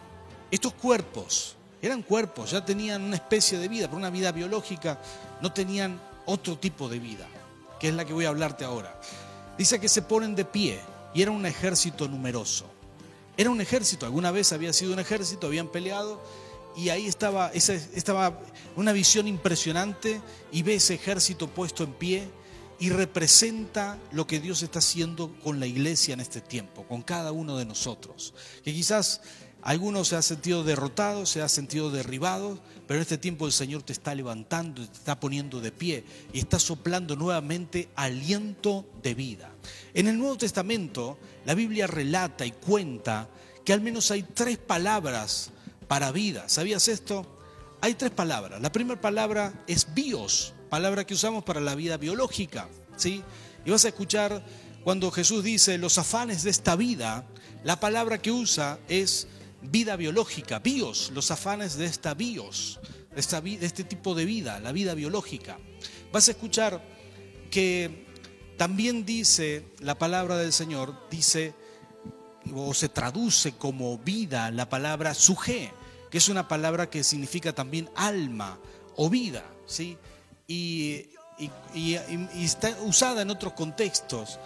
estos 0.50 0.74
cuerpos, 0.74 1.56
eran 1.82 2.02
cuerpos, 2.02 2.50
ya 2.50 2.64
tenían 2.64 3.02
una 3.02 3.16
especie 3.16 3.58
de 3.58 3.68
vida, 3.68 3.86
pero 3.86 3.98
una 3.98 4.10
vida 4.10 4.32
biológica, 4.32 5.00
no 5.40 5.52
tenían 5.52 6.00
otro 6.26 6.58
tipo 6.58 6.88
de 6.88 6.98
vida, 6.98 7.26
que 7.78 7.88
es 7.88 7.94
la 7.94 8.04
que 8.04 8.12
voy 8.12 8.24
a 8.24 8.28
hablarte 8.28 8.64
ahora. 8.64 9.00
Dice 9.56 9.80
que 9.80 9.88
se 9.88 10.02
ponen 10.02 10.34
de 10.34 10.44
pie 10.44 10.80
y 11.14 11.22
era 11.22 11.30
un 11.30 11.46
ejército 11.46 12.08
numeroso. 12.08 12.66
Era 13.36 13.50
un 13.50 13.60
ejército, 13.60 14.04
alguna 14.04 14.30
vez 14.30 14.52
había 14.52 14.72
sido 14.72 14.92
un 14.92 14.98
ejército, 14.98 15.46
habían 15.46 15.68
peleado 15.68 16.20
y 16.76 16.90
ahí 16.90 17.06
estaba, 17.06 17.50
esa, 17.52 17.74
estaba 17.74 18.38
una 18.76 18.92
visión 18.92 19.26
impresionante 19.26 20.20
y 20.52 20.62
ve 20.62 20.74
ese 20.74 20.94
ejército 20.94 21.48
puesto 21.48 21.84
en 21.84 21.92
pie 21.94 22.28
y 22.80 22.88
representa 22.88 23.98
lo 24.10 24.26
que 24.26 24.40
Dios 24.40 24.62
está 24.62 24.78
haciendo 24.78 25.32
con 25.44 25.60
la 25.60 25.66
iglesia 25.66 26.14
en 26.14 26.20
este 26.20 26.40
tiempo, 26.40 26.84
con 26.88 27.02
cada 27.02 27.30
uno 27.30 27.58
de 27.58 27.66
nosotros. 27.66 28.32
Que 28.64 28.72
quizás 28.72 29.20
algunos 29.62 30.08
se 30.08 30.16
ha 30.16 30.22
sentido 30.22 30.64
derrotado, 30.64 31.26
se 31.26 31.42
ha 31.42 31.48
sentido 31.48 31.90
derribado, 31.90 32.58
pero 32.86 32.98
en 32.98 33.02
este 33.02 33.18
tiempo 33.18 33.46
el 33.46 33.52
Señor 33.52 33.82
te 33.82 33.92
está 33.92 34.14
levantando, 34.14 34.82
te 34.86 34.96
está 34.96 35.20
poniendo 35.20 35.60
de 35.60 35.70
pie 35.70 36.04
y 36.32 36.38
está 36.38 36.58
soplando 36.58 37.16
nuevamente 37.16 37.90
aliento 37.96 38.86
de 39.02 39.14
vida. 39.14 39.50
En 39.92 40.08
el 40.08 40.16
Nuevo 40.16 40.38
Testamento, 40.38 41.18
la 41.44 41.54
Biblia 41.54 41.86
relata 41.86 42.46
y 42.46 42.52
cuenta 42.52 43.28
que 43.62 43.74
al 43.74 43.82
menos 43.82 44.10
hay 44.10 44.22
tres 44.22 44.56
palabras 44.56 45.50
para 45.86 46.12
vida. 46.12 46.48
¿Sabías 46.48 46.88
esto? 46.88 47.26
Hay 47.82 47.94
tres 47.94 48.10
palabras. 48.10 48.60
La 48.62 48.72
primera 48.72 48.98
palabra 48.98 49.64
es 49.66 49.92
bios, 49.92 50.54
palabra 50.70 51.04
que 51.04 51.14
usamos 51.14 51.44
para 51.44 51.60
la 51.60 51.74
vida 51.74 51.96
biológica, 51.96 52.68
¿sí? 52.96 53.22
Y 53.64 53.70
vas 53.70 53.84
a 53.84 53.88
escuchar 53.88 54.42
cuando 54.84 55.10
Jesús 55.10 55.44
dice 55.44 55.76
los 55.76 55.98
afanes 55.98 56.42
de 56.44 56.50
esta 56.50 56.76
vida, 56.76 57.26
la 57.64 57.78
palabra 57.78 58.22
que 58.22 58.32
usa 58.32 58.78
es 58.88 59.26
vida 59.60 59.96
biológica, 59.96 60.60
bios, 60.60 61.10
los 61.14 61.30
afanes 61.30 61.76
de 61.76 61.84
esta 61.84 62.14
bios, 62.14 62.80
de, 63.14 63.20
esta, 63.20 63.40
de 63.40 63.66
este 63.66 63.84
tipo 63.84 64.14
de 64.14 64.24
vida, 64.24 64.58
la 64.60 64.72
vida 64.72 64.94
biológica. 64.94 65.58
Vas 66.12 66.28
a 66.28 66.30
escuchar 66.30 66.82
que 67.50 68.06
también 68.56 69.04
dice 69.04 69.66
la 69.80 69.98
palabra 69.98 70.38
del 70.38 70.52
Señor, 70.52 71.08
dice 71.10 71.54
o 72.54 72.72
se 72.72 72.88
traduce 72.88 73.52
como 73.52 73.98
vida 73.98 74.50
la 74.50 74.68
palabra 74.68 75.14
suje, 75.14 75.72
que 76.10 76.18
es 76.18 76.28
una 76.28 76.48
palabra 76.48 76.88
que 76.88 77.04
significa 77.04 77.52
también 77.52 77.90
alma 77.94 78.58
o 78.96 79.10
vida, 79.10 79.44
¿sí? 79.66 79.98
Y, 80.50 81.06
está 82.34 82.76
usada 82.82 83.22
en 83.22 83.30
otros 83.30 83.52
contextos, 83.52 84.38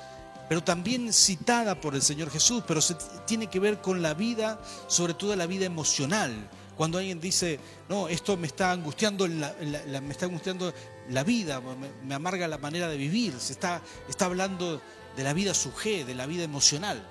pero 0.48 0.62
también 0.62 1.12
citada 1.12 1.80
por 1.80 1.94
el 1.94 2.02
Señor 2.02 2.30
Jesús, 2.30 2.62
pero 2.66 2.82
se, 2.82 2.94
tiene 3.26 3.46
que 3.46 3.58
ver 3.58 3.80
con 3.80 4.02
la 4.02 4.12
vida, 4.12 4.60
sobre 4.86 5.14
todo 5.14 5.34
la 5.34 5.46
vida 5.46 5.64
emocional. 5.64 6.32
Cuando 6.76 6.98
alguien 6.98 7.20
dice, 7.20 7.58
no, 7.88 8.08
esto 8.08 8.36
me 8.36 8.46
está 8.46 8.72
angustiando, 8.72 9.26
la, 9.26 9.54
me 10.02 10.12
está 10.12 10.26
angustiando 10.26 10.74
la 11.08 11.24
vida, 11.24 11.62
me, 12.04 12.14
amarga 12.14 12.48
la 12.48 12.58
manera 12.58 12.88
de 12.88 12.98
vivir, 12.98 13.34
se 13.38 13.54
está, 13.54 13.80
está 14.08 14.26
hablando 14.26 14.82
de 15.16 15.24
la 15.24 15.32
vida 15.32 15.54
suje, 15.54 16.04
de 16.04 16.14
la 16.14 16.26
vida 16.26 16.42
emocional. 16.42 17.02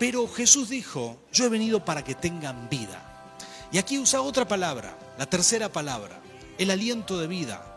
Pero 0.00 0.26
Jesús 0.26 0.70
dijo, 0.70 1.18
yo 1.30 1.44
he 1.44 1.48
venido 1.48 1.84
para 1.84 2.02
que 2.02 2.14
tengan 2.14 2.68
vida. 2.68 3.06
Y 3.70 3.78
aquí 3.78 3.98
usa 3.98 4.22
otra 4.22 4.48
palabra, 4.48 4.98
la 5.16 5.26
tercera 5.26 5.70
palabra, 5.70 6.20
el 6.58 6.70
aliento 6.70 7.18
de 7.18 7.28
vida. 7.28 7.69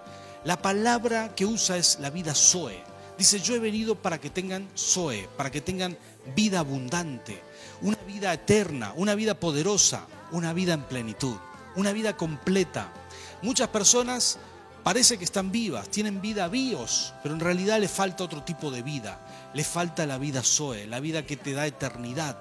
La 0.45 0.61
palabra 0.61 1.33
que 1.35 1.45
usa 1.45 1.77
es 1.77 1.99
la 2.01 2.09
vida 2.09 2.35
Zoe. 2.35 2.83
Dice, 3.17 3.39
yo 3.39 3.55
he 3.55 3.59
venido 3.59 3.95
para 3.95 4.19
que 4.19 4.29
tengan 4.29 4.67
Zoe, 4.77 5.29
para 5.37 5.49
que 5.49 5.61
tengan 5.61 5.97
vida 6.35 6.59
abundante, 6.59 7.41
una 7.81 7.97
vida 8.05 8.33
eterna, 8.33 8.93
una 8.97 9.15
vida 9.15 9.39
poderosa, 9.39 10.05
una 10.31 10.51
vida 10.51 10.73
en 10.73 10.83
plenitud, 10.83 11.35
una 11.77 11.93
vida 11.93 12.17
completa. 12.17 12.91
Muchas 13.41 13.69
personas 13.69 14.37
parece 14.83 15.17
que 15.17 15.23
están 15.23 15.49
vivas, 15.49 15.87
tienen 15.87 16.21
vida 16.21 16.49
bios, 16.49 17.13
pero 17.23 17.35
en 17.35 17.39
realidad 17.39 17.79
les 17.79 17.91
falta 17.91 18.25
otro 18.25 18.43
tipo 18.43 18.69
de 18.69 18.81
vida. 18.81 19.25
Les 19.53 19.65
falta 19.65 20.05
la 20.05 20.17
vida 20.17 20.43
Zoe, 20.43 20.87
la 20.87 20.99
vida 20.99 21.25
que 21.25 21.37
te 21.37 21.53
da 21.53 21.67
eternidad, 21.67 22.37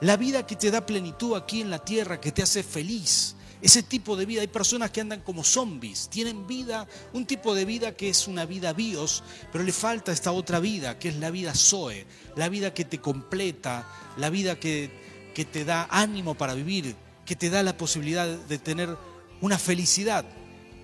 la 0.00 0.16
vida 0.16 0.46
que 0.46 0.54
te 0.54 0.70
da 0.70 0.86
plenitud 0.86 1.34
aquí 1.34 1.62
en 1.62 1.70
la 1.70 1.80
tierra, 1.80 2.20
que 2.20 2.30
te 2.30 2.42
hace 2.42 2.62
feliz, 2.62 3.34
ese 3.62 3.82
tipo 3.82 4.16
de 4.16 4.26
vida. 4.26 4.40
Hay 4.40 4.48
personas 4.48 4.90
que 4.90 5.00
andan 5.00 5.20
como 5.20 5.44
zombies, 5.44 6.08
tienen 6.08 6.46
vida, 6.46 6.86
un 7.12 7.26
tipo 7.26 7.54
de 7.54 7.64
vida 7.64 7.96
que 7.96 8.08
es 8.08 8.28
una 8.28 8.46
vida 8.46 8.72
bios, 8.72 9.22
pero 9.52 9.64
le 9.64 9.72
falta 9.72 10.12
esta 10.12 10.32
otra 10.32 10.60
vida, 10.60 10.98
que 10.98 11.08
es 11.08 11.16
la 11.16 11.30
vida 11.30 11.54
Zoe, 11.54 12.06
la 12.36 12.48
vida 12.48 12.72
que 12.74 12.84
te 12.84 12.98
completa, 12.98 13.86
la 14.16 14.30
vida 14.30 14.58
que, 14.58 14.90
que 15.34 15.44
te 15.44 15.64
da 15.64 15.88
ánimo 15.90 16.34
para 16.34 16.54
vivir, 16.54 16.94
que 17.24 17.36
te 17.36 17.50
da 17.50 17.62
la 17.62 17.76
posibilidad 17.76 18.26
de 18.26 18.58
tener 18.58 18.96
una 19.40 19.58
felicidad 19.58 20.24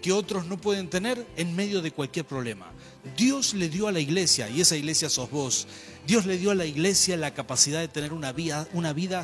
que 0.03 0.13
otros 0.13 0.47
no 0.47 0.57
pueden 0.57 0.89
tener 0.89 1.27
en 1.37 1.57
medio 1.57 1.83
de 1.83 1.91
cualquier 1.91 2.27
problema. 2.27 2.73
Dios 3.17 3.55
le 3.55 3.69
dio 3.69 3.89
a 3.89 3.93
la 3.93 4.01
iglesia, 4.01 4.49
y 4.49 4.61
esa 4.61 4.77
iglesia 4.77 5.09
sos 5.09 5.31
vos, 5.31 5.67
Dios 6.07 6.25
le 6.25 6.39
dio 6.39 6.53
a 6.53 6.55
la 6.55 6.67
iglesia 6.67 7.17
la 7.17 7.35
capacidad 7.35 7.81
de 7.81 7.89
tener 7.89 8.13
una 8.13 8.33
vida, 8.33 8.69
una 8.73 8.93
vida 8.93 9.23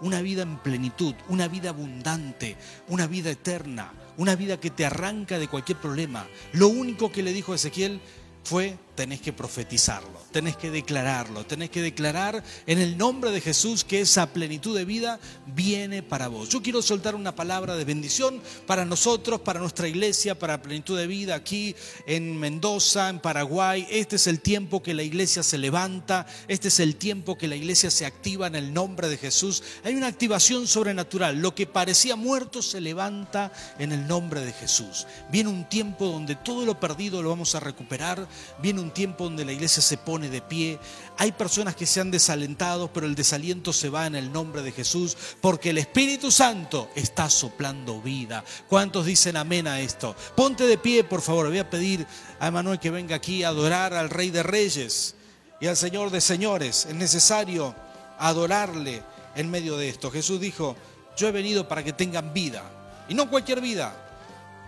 una 0.00 0.22
vida 0.22 0.42
en 0.42 0.58
plenitud, 0.58 1.14
una 1.28 1.46
vida 1.46 1.70
abundante, 1.70 2.56
una 2.88 3.06
vida 3.06 3.30
eterna, 3.30 3.92
una 4.16 4.34
vida 4.34 4.58
que 4.58 4.70
te 4.70 4.86
arranca 4.86 5.38
de 5.38 5.48
cualquier 5.48 5.78
problema. 5.78 6.26
Lo 6.52 6.68
único 6.68 7.12
que 7.12 7.22
le 7.22 7.32
dijo 7.32 7.54
Ezequiel 7.54 8.00
fue 8.44 8.78
tenés 9.00 9.22
que 9.22 9.32
profetizarlo, 9.32 10.20
tenés 10.30 10.58
que 10.58 10.70
declararlo, 10.70 11.46
tenés 11.46 11.70
que 11.70 11.80
declarar 11.80 12.44
en 12.66 12.78
el 12.78 12.98
nombre 12.98 13.30
de 13.30 13.40
Jesús 13.40 13.82
que 13.82 14.02
esa 14.02 14.26
plenitud 14.26 14.76
de 14.76 14.84
vida 14.84 15.18
viene 15.46 16.02
para 16.02 16.28
vos. 16.28 16.50
Yo 16.50 16.60
quiero 16.60 16.82
soltar 16.82 17.14
una 17.14 17.34
palabra 17.34 17.76
de 17.76 17.86
bendición 17.86 18.42
para 18.66 18.84
nosotros, 18.84 19.40
para 19.40 19.58
nuestra 19.58 19.88
iglesia, 19.88 20.38
para 20.38 20.60
plenitud 20.60 20.98
de 20.98 21.06
vida 21.06 21.34
aquí 21.34 21.74
en 22.04 22.36
Mendoza, 22.38 23.08
en 23.08 23.20
Paraguay. 23.20 23.86
Este 23.90 24.16
es 24.16 24.26
el 24.26 24.40
tiempo 24.40 24.82
que 24.82 24.92
la 24.92 25.02
iglesia 25.02 25.42
se 25.42 25.56
levanta, 25.56 26.26
este 26.46 26.68
es 26.68 26.78
el 26.78 26.96
tiempo 26.96 27.38
que 27.38 27.48
la 27.48 27.56
iglesia 27.56 27.90
se 27.90 28.04
activa 28.04 28.48
en 28.48 28.54
el 28.54 28.74
nombre 28.74 29.08
de 29.08 29.16
Jesús. 29.16 29.62
Hay 29.82 29.94
una 29.94 30.08
activación 30.08 30.66
sobrenatural, 30.66 31.40
lo 31.40 31.54
que 31.54 31.66
parecía 31.66 32.16
muerto 32.16 32.60
se 32.60 32.82
levanta 32.82 33.50
en 33.78 33.92
el 33.92 34.06
nombre 34.06 34.42
de 34.42 34.52
Jesús. 34.52 35.06
Viene 35.32 35.48
un 35.48 35.66
tiempo 35.70 36.04
donde 36.04 36.36
todo 36.36 36.66
lo 36.66 36.78
perdido 36.78 37.22
lo 37.22 37.30
vamos 37.30 37.54
a 37.54 37.60
recuperar, 37.60 38.28
viene 38.60 38.82
un 38.82 38.89
tiempo 38.90 39.24
donde 39.24 39.44
la 39.44 39.52
iglesia 39.52 39.82
se 39.82 39.96
pone 39.96 40.28
de 40.28 40.42
pie. 40.42 40.78
Hay 41.18 41.32
personas 41.32 41.74
que 41.76 41.86
se 41.86 42.00
han 42.00 42.10
desalentado, 42.10 42.92
pero 42.92 43.06
el 43.06 43.14
desaliento 43.14 43.72
se 43.72 43.88
va 43.88 44.06
en 44.06 44.14
el 44.14 44.32
nombre 44.32 44.62
de 44.62 44.72
Jesús, 44.72 45.16
porque 45.40 45.70
el 45.70 45.78
Espíritu 45.78 46.30
Santo 46.30 46.90
está 46.94 47.30
soplando 47.30 48.00
vida. 48.00 48.44
¿Cuántos 48.68 49.06
dicen 49.06 49.36
amén 49.36 49.66
a 49.66 49.80
esto? 49.80 50.14
Ponte 50.36 50.66
de 50.66 50.78
pie, 50.78 51.04
por 51.04 51.22
favor. 51.22 51.48
Voy 51.48 51.58
a 51.58 51.70
pedir 51.70 52.06
a 52.38 52.48
Emanuel 52.48 52.78
que 52.78 52.90
venga 52.90 53.16
aquí 53.16 53.42
a 53.42 53.48
adorar 53.48 53.94
al 53.94 54.10
Rey 54.10 54.30
de 54.30 54.42
Reyes 54.42 55.14
y 55.60 55.66
al 55.66 55.76
Señor 55.76 56.10
de 56.10 56.20
Señores. 56.20 56.86
Es 56.86 56.94
necesario 56.94 57.74
adorarle 58.18 59.02
en 59.34 59.50
medio 59.50 59.76
de 59.76 59.88
esto. 59.88 60.10
Jesús 60.10 60.40
dijo, 60.40 60.76
yo 61.16 61.28
he 61.28 61.32
venido 61.32 61.68
para 61.68 61.82
que 61.82 61.92
tengan 61.92 62.32
vida. 62.32 62.62
Y 63.08 63.14
no 63.14 63.28
cualquier 63.28 63.60
vida, 63.60 63.94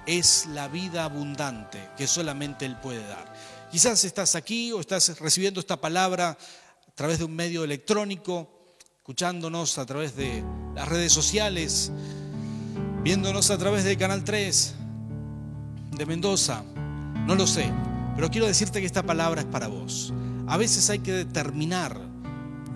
es 0.06 0.46
la 0.46 0.68
vida 0.68 1.04
abundante 1.04 1.88
que 1.96 2.06
solamente 2.06 2.66
Él 2.66 2.76
puede 2.76 3.06
dar. 3.06 3.31
Quizás 3.72 4.04
estás 4.04 4.34
aquí 4.34 4.70
o 4.72 4.80
estás 4.80 5.18
recibiendo 5.18 5.58
esta 5.58 5.80
palabra 5.80 6.36
a 6.86 6.94
través 6.94 7.16
de 7.16 7.24
un 7.24 7.34
medio 7.34 7.64
electrónico, 7.64 8.74
escuchándonos 8.98 9.78
a 9.78 9.86
través 9.86 10.14
de 10.14 10.44
las 10.74 10.86
redes 10.86 11.10
sociales, 11.10 11.90
viéndonos 13.02 13.50
a 13.50 13.56
través 13.56 13.84
de 13.84 13.96
Canal 13.96 14.24
3 14.24 14.74
de 15.96 16.04
Mendoza. 16.04 16.62
No 17.26 17.34
lo 17.34 17.46
sé, 17.46 17.72
pero 18.14 18.30
quiero 18.30 18.46
decirte 18.46 18.78
que 18.80 18.84
esta 18.84 19.04
palabra 19.04 19.40
es 19.40 19.46
para 19.46 19.68
vos. 19.68 20.12
A 20.48 20.58
veces 20.58 20.90
hay 20.90 20.98
que 20.98 21.12
determinar 21.12 21.98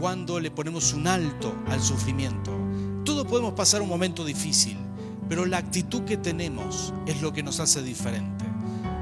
cuándo 0.00 0.40
le 0.40 0.50
ponemos 0.50 0.94
un 0.94 1.08
alto 1.08 1.54
al 1.68 1.82
sufrimiento. 1.82 2.58
Todos 3.04 3.26
podemos 3.26 3.52
pasar 3.52 3.82
un 3.82 3.90
momento 3.90 4.24
difícil, 4.24 4.78
pero 5.28 5.44
la 5.44 5.58
actitud 5.58 6.04
que 6.04 6.16
tenemos 6.16 6.94
es 7.06 7.20
lo 7.20 7.34
que 7.34 7.42
nos 7.42 7.60
hace 7.60 7.82
diferente. 7.82 8.35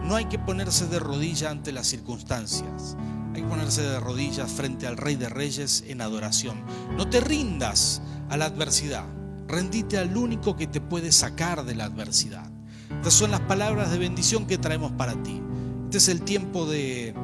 No 0.05 0.17
hay 0.17 0.27
que 0.27 0.38
ponerse 0.38 0.87
de 0.87 0.99
rodillas 0.99 1.51
ante 1.51 1.73
las 1.73 1.87
circunstancias. 1.87 2.97
Hay 3.35 3.40
que 3.40 3.49
ponerse 3.49 3.83
de 3.83 3.99
rodillas 4.01 4.53
frente 4.53 4.87
al 4.87 4.99
Rey 4.99 5.17
de 5.17 5.31
Reyes 5.31 5.83
en 5.88 6.03
adoración. 6.03 6.62
No 6.97 7.09
te 7.09 7.21
rindas 7.21 8.03
a 8.29 8.37
la 8.37 8.45
adversidad. 8.45 9.07
Rendite 9.49 9.97
al 9.97 10.14
único 10.17 10.57
que 10.57 10.67
te 10.67 10.81
puede 10.81 11.11
sacar 11.11 11.64
de 11.64 11.75
la 11.75 11.85
adversidad. 11.85 12.51
Estas 12.90 13.14
son 13.14 13.31
las 13.31 13.40
palabras 13.40 13.90
de 13.90 13.99
bendición 13.99 14.47
que 14.47 14.59
traemos 14.59 14.93
para 14.93 15.14
ti. 15.23 15.40
Este 15.85 15.99
es 15.99 16.09
el 16.09 16.23
tiempo 16.23 16.67
de, 16.67 17.14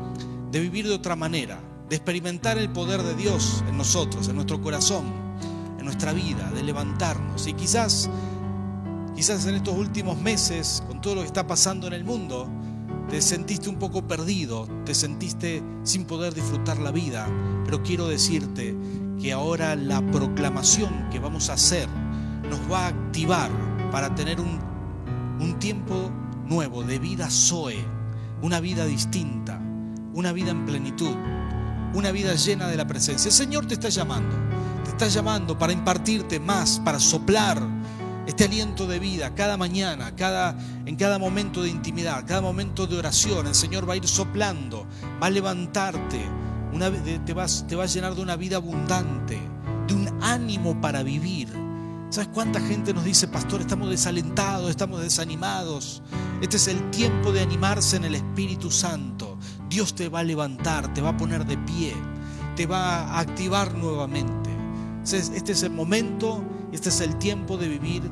de 0.51 0.61
vivir 0.61 0.87
de 0.88 0.95
otra 0.95 1.16
manera, 1.16 1.61
de 1.88 1.97
experimentar 1.97 2.57
el 2.57 2.71
poder 2.71 3.03
de 3.03 3.14
Dios 3.14 3.62
en 3.69 3.77
nosotros, 3.77 4.29
en 4.29 4.37
nuestro 4.37 4.61
corazón, 4.62 5.05
en 5.79 5.85
nuestra 5.85 6.12
vida, 6.12 6.51
de 6.51 6.62
levantarnos. 6.62 7.47
Y 7.47 7.53
quizás, 7.53 8.09
quizás 9.14 9.45
en 9.47 9.57
estos 9.57 9.77
últimos 9.77 10.19
meses, 10.21 10.83
con 10.87 11.01
todo 11.01 11.16
lo 11.16 11.21
que 11.21 11.27
está 11.27 11.47
pasando 11.47 11.87
en 11.87 11.93
el 11.93 12.05
mundo, 12.05 12.49
te 13.11 13.20
sentiste 13.20 13.68
un 13.68 13.77
poco 13.77 14.07
perdido, 14.07 14.68
te 14.85 14.94
sentiste 14.94 15.62
sin 15.83 16.05
poder 16.05 16.33
disfrutar 16.33 16.79
la 16.79 16.92
vida, 16.92 17.27
pero 17.64 17.83
quiero 17.83 18.07
decirte 18.07 18.77
que 19.20 19.33
ahora 19.33 19.75
la 19.75 20.01
proclamación 20.12 21.09
que 21.11 21.18
vamos 21.18 21.51
a 21.51 21.55
hacer 21.55 21.88
nos 22.49 22.61
va 22.70 22.85
a 22.85 22.88
activar 22.88 23.51
para 23.90 24.14
tener 24.14 24.40
un, 24.40 24.61
un 25.40 25.59
tiempo 25.59 26.11
nuevo 26.46 26.85
de 26.85 27.01
vida 27.01 27.29
Zoe, 27.31 27.85
una 28.42 28.61
vida 28.61 28.87
distinta, 28.87 29.61
una 30.14 30.33
vida 30.33 30.53
en 30.53 30.64
plenitud, 30.64 31.14
una 31.94 32.12
vida 32.12 32.35
llena 32.37 32.68
de 32.68 32.77
la 32.77 32.87
presencia. 32.87 33.29
El 33.29 33.35
Señor 33.35 33.66
te 33.66 33.75
está 33.75 33.88
llamando, 33.88 34.37
te 34.85 34.90
está 34.90 35.09
llamando 35.09 35.59
para 35.59 35.73
impartirte 35.73 36.38
más, 36.38 36.81
para 36.85 37.01
soplar 37.01 37.61
este 38.31 38.45
aliento 38.45 38.87
de 38.87 39.01
vida 39.01 39.35
cada 39.35 39.57
mañana, 39.57 40.14
cada, 40.14 40.57
en 40.87 40.95
cada 40.95 41.19
momento 41.19 41.62
de 41.62 41.69
intimidad, 41.69 42.25
cada 42.27 42.40
momento 42.40 42.87
de 42.87 42.97
oración. 42.97 43.49
El 43.49 43.57
Señor 43.57 43.88
va 43.88 43.95
a 43.95 43.97
ir 43.97 44.07
soplando, 44.07 44.87
va 45.21 45.27
a 45.27 45.31
levantarte, 45.31 46.21
te, 47.27 47.35
vas, 47.35 47.66
te 47.66 47.75
va 47.75 47.85
a 47.85 47.87
llenar 47.87 48.14
de 48.14 48.23
una 48.23 48.37
vida 48.37 48.57
abundante, 48.57 49.37
de 49.88 49.95
un 49.95 50.23
ánimo 50.23 50.81
para 50.81 51.03
vivir. 51.03 51.49
¿Sabes 52.11 52.31
cuánta 52.33 52.61
gente 52.61 52.95
nos 52.95 53.05
dice, 53.05 53.27
pastor, 53.27 53.62
estamos 53.62 53.90
desalentados, 53.90 54.71
estamos 54.71 55.01
desanimados? 55.01 56.01
Este 56.40 56.57
es 56.57 56.69
el 56.69 56.88
tiempo 56.90 57.33
de 57.33 57.40
animarse 57.40 57.97
en 57.97 58.05
el 58.05 58.14
Espíritu 58.14 58.71
Santo. 58.71 59.38
Dios 59.69 59.95
te 59.97 60.09
va 60.09 60.21
a 60.21 60.25
levantar, 60.25 60.95
te 60.95 61.01
va 61.01 61.11
a 61.11 61.16
poner 61.16 61.45
de 61.47 61.59
pie, 61.59 61.95
te 62.55 62.66
va 62.66 63.09
a 63.09 63.19
activar 63.19 63.75
nuevamente. 63.75 64.51
Este 65.03 65.51
es 65.51 65.62
el 65.64 65.73
momento 65.73 66.45
este 66.73 66.88
es 66.88 67.01
el 67.01 67.16
tiempo 67.16 67.57
de 67.57 67.69
vivir 67.69 68.03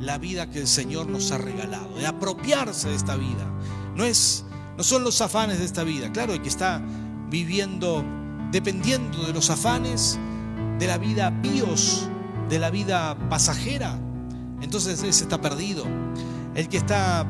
la 0.00 0.18
vida 0.18 0.50
que 0.50 0.60
el 0.60 0.66
Señor 0.66 1.08
nos 1.08 1.30
ha 1.32 1.38
regalado, 1.38 1.96
de 1.96 2.06
apropiarse 2.06 2.88
de 2.88 2.94
esta 2.94 3.16
vida. 3.16 3.46
No, 3.94 4.04
es, 4.04 4.44
no 4.76 4.82
son 4.82 5.04
los 5.04 5.20
afanes 5.20 5.58
de 5.58 5.64
esta 5.64 5.84
vida. 5.84 6.12
Claro, 6.12 6.34
el 6.34 6.42
que 6.42 6.48
está 6.48 6.82
viviendo 7.30 8.04
dependiendo 8.54 9.26
de 9.26 9.32
los 9.32 9.50
afanes 9.50 10.16
de 10.78 10.86
la 10.86 10.96
vida 10.96 11.30
bios, 11.30 12.08
de 12.48 12.60
la 12.60 12.70
vida 12.70 13.16
pasajera, 13.28 13.98
entonces 14.60 15.02
ese 15.02 15.24
está 15.24 15.40
perdido. 15.40 15.84
El 16.54 16.68
que 16.68 16.76
está 16.76 17.26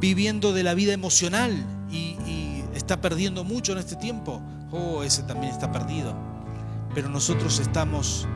viviendo 0.00 0.54
de 0.54 0.62
la 0.62 0.72
vida 0.72 0.94
emocional 0.94 1.52
y, 1.90 2.16
y 2.26 2.64
está 2.74 3.00
perdiendo 3.00 3.44
mucho 3.44 3.72
en 3.72 3.78
este 3.78 3.96
tiempo, 3.96 4.40
oh, 4.72 5.02
ese 5.02 5.22
también 5.24 5.52
está 5.52 5.70
perdido. 5.70 6.14
Pero 6.94 7.10
nosotros 7.10 7.58
estamos 7.58 8.26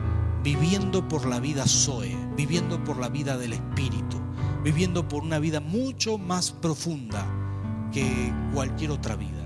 viviendo 0.43 1.07
por 1.07 1.25
la 1.25 1.39
vida 1.39 1.65
Zoe, 1.67 2.15
viviendo 2.35 2.83
por 2.83 2.97
la 2.97 3.09
vida 3.09 3.37
del 3.37 3.53
Espíritu, 3.53 4.17
viviendo 4.63 5.07
por 5.07 5.23
una 5.23 5.39
vida 5.39 5.59
mucho 5.59 6.17
más 6.17 6.51
profunda 6.51 7.25
que 7.91 8.33
cualquier 8.53 8.91
otra 8.91 9.15
vida. 9.15 9.38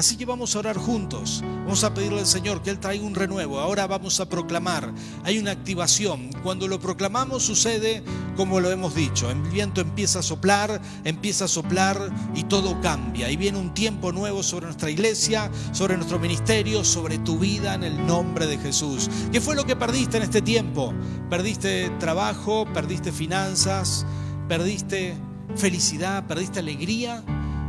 Así 0.00 0.16
que 0.16 0.24
vamos 0.24 0.56
a 0.56 0.60
orar 0.60 0.78
juntos. 0.78 1.42
Vamos 1.44 1.84
a 1.84 1.92
pedirle 1.92 2.20
al 2.20 2.26
Señor 2.26 2.62
que 2.62 2.70
Él 2.70 2.78
traiga 2.80 3.04
un 3.04 3.14
renuevo. 3.14 3.60
Ahora 3.60 3.86
vamos 3.86 4.18
a 4.18 4.30
proclamar. 4.30 4.94
Hay 5.24 5.38
una 5.38 5.50
activación. 5.50 6.30
Cuando 6.42 6.66
lo 6.68 6.80
proclamamos 6.80 7.42
sucede 7.42 8.02
como 8.34 8.60
lo 8.60 8.70
hemos 8.70 8.94
dicho. 8.94 9.30
El 9.30 9.42
viento 9.42 9.82
empieza 9.82 10.20
a 10.20 10.22
soplar, 10.22 10.80
empieza 11.04 11.44
a 11.44 11.48
soplar 11.48 12.10
y 12.34 12.44
todo 12.44 12.80
cambia. 12.80 13.30
Y 13.30 13.36
viene 13.36 13.58
un 13.58 13.74
tiempo 13.74 14.10
nuevo 14.10 14.42
sobre 14.42 14.64
nuestra 14.64 14.88
iglesia, 14.88 15.50
sobre 15.72 15.96
nuestro 15.98 16.18
ministerio, 16.18 16.82
sobre 16.82 17.18
tu 17.18 17.38
vida 17.38 17.74
en 17.74 17.84
el 17.84 18.06
nombre 18.06 18.46
de 18.46 18.56
Jesús. 18.56 19.10
¿Qué 19.30 19.42
fue 19.42 19.54
lo 19.54 19.66
que 19.66 19.76
perdiste 19.76 20.16
en 20.16 20.22
este 20.22 20.40
tiempo? 20.40 20.94
Perdiste 21.28 21.90
trabajo, 21.98 22.64
perdiste 22.72 23.12
finanzas, 23.12 24.06
perdiste 24.48 25.14
felicidad, 25.56 26.26
perdiste 26.26 26.58
alegría. 26.58 27.22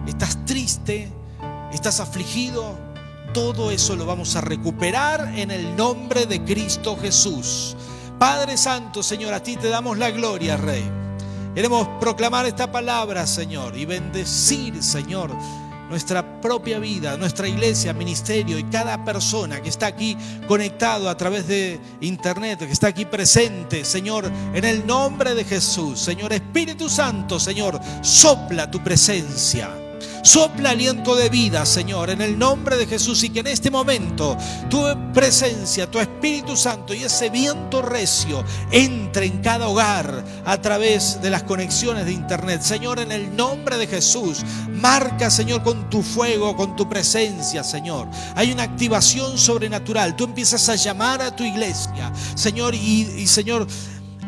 Estás 0.07 0.45
triste 0.45 1.11
estás 1.75 1.99
afligido, 1.99 2.77
todo 3.33 3.71
eso 3.71 3.95
lo 3.95 4.05
vamos 4.05 4.35
a 4.35 4.41
recuperar 4.41 5.33
en 5.37 5.51
el 5.51 5.75
nombre 5.75 6.25
de 6.25 6.43
Cristo 6.43 6.97
Jesús. 6.97 7.75
Padre 8.19 8.57
Santo, 8.57 9.01
Señor, 9.01 9.33
a 9.33 9.41
ti 9.41 9.55
te 9.55 9.69
damos 9.69 9.97
la 9.97 10.11
gloria, 10.11 10.57
Rey. 10.57 10.83
Queremos 11.55 11.87
proclamar 11.99 12.45
esta 12.45 12.71
palabra, 12.71 13.25
Señor, 13.25 13.77
y 13.77 13.85
bendecir, 13.85 14.83
Señor, 14.83 15.31
nuestra 15.89 16.41
propia 16.41 16.79
vida, 16.79 17.17
nuestra 17.17 17.47
iglesia, 17.47 17.93
ministerio 17.93 18.57
y 18.59 18.63
cada 18.65 19.03
persona 19.03 19.61
que 19.61 19.69
está 19.69 19.87
aquí 19.87 20.17
conectado 20.47 21.09
a 21.09 21.17
través 21.17 21.47
de 21.47 21.79
internet, 22.01 22.59
que 22.59 22.71
está 22.71 22.87
aquí 22.87 23.05
presente, 23.05 23.83
Señor, 23.83 24.31
en 24.53 24.63
el 24.65 24.85
nombre 24.85 25.35
de 25.35 25.43
Jesús. 25.43 25.99
Señor 25.99 26.31
Espíritu 26.31 26.89
Santo, 26.89 27.39
Señor, 27.39 27.79
sopla 28.01 28.69
tu 28.69 28.81
presencia 28.83 29.69
Sopla 30.23 30.71
aliento 30.71 31.15
de 31.15 31.29
vida, 31.29 31.65
Señor, 31.65 32.11
en 32.11 32.21
el 32.21 32.37
nombre 32.37 32.77
de 32.77 32.85
Jesús 32.85 33.23
y 33.23 33.29
que 33.29 33.39
en 33.39 33.47
este 33.47 33.71
momento 33.71 34.37
tu 34.69 34.83
presencia, 35.13 35.89
tu 35.89 35.99
Espíritu 35.99 36.55
Santo 36.55 36.93
y 36.93 37.03
ese 37.03 37.29
viento 37.29 37.81
recio 37.81 38.43
entre 38.71 39.25
en 39.25 39.39
cada 39.39 39.67
hogar 39.67 40.23
a 40.45 40.61
través 40.61 41.21
de 41.21 41.31
las 41.31 41.43
conexiones 41.43 42.05
de 42.05 42.11
internet. 42.11 42.61
Señor, 42.61 42.99
en 42.99 43.11
el 43.11 43.35
nombre 43.35 43.77
de 43.77 43.87
Jesús, 43.87 44.43
marca, 44.69 45.31
Señor, 45.31 45.63
con 45.63 45.89
tu 45.89 46.03
fuego, 46.03 46.55
con 46.55 46.75
tu 46.75 46.87
presencia, 46.87 47.63
Señor. 47.63 48.07
Hay 48.35 48.51
una 48.51 48.63
activación 48.63 49.37
sobrenatural. 49.37 50.15
Tú 50.15 50.25
empiezas 50.25 50.69
a 50.69 50.75
llamar 50.75 51.21
a 51.21 51.35
tu 51.35 51.43
iglesia, 51.43 52.11
Señor, 52.35 52.75
y, 52.75 53.01
y 53.17 53.27
Señor, 53.27 53.67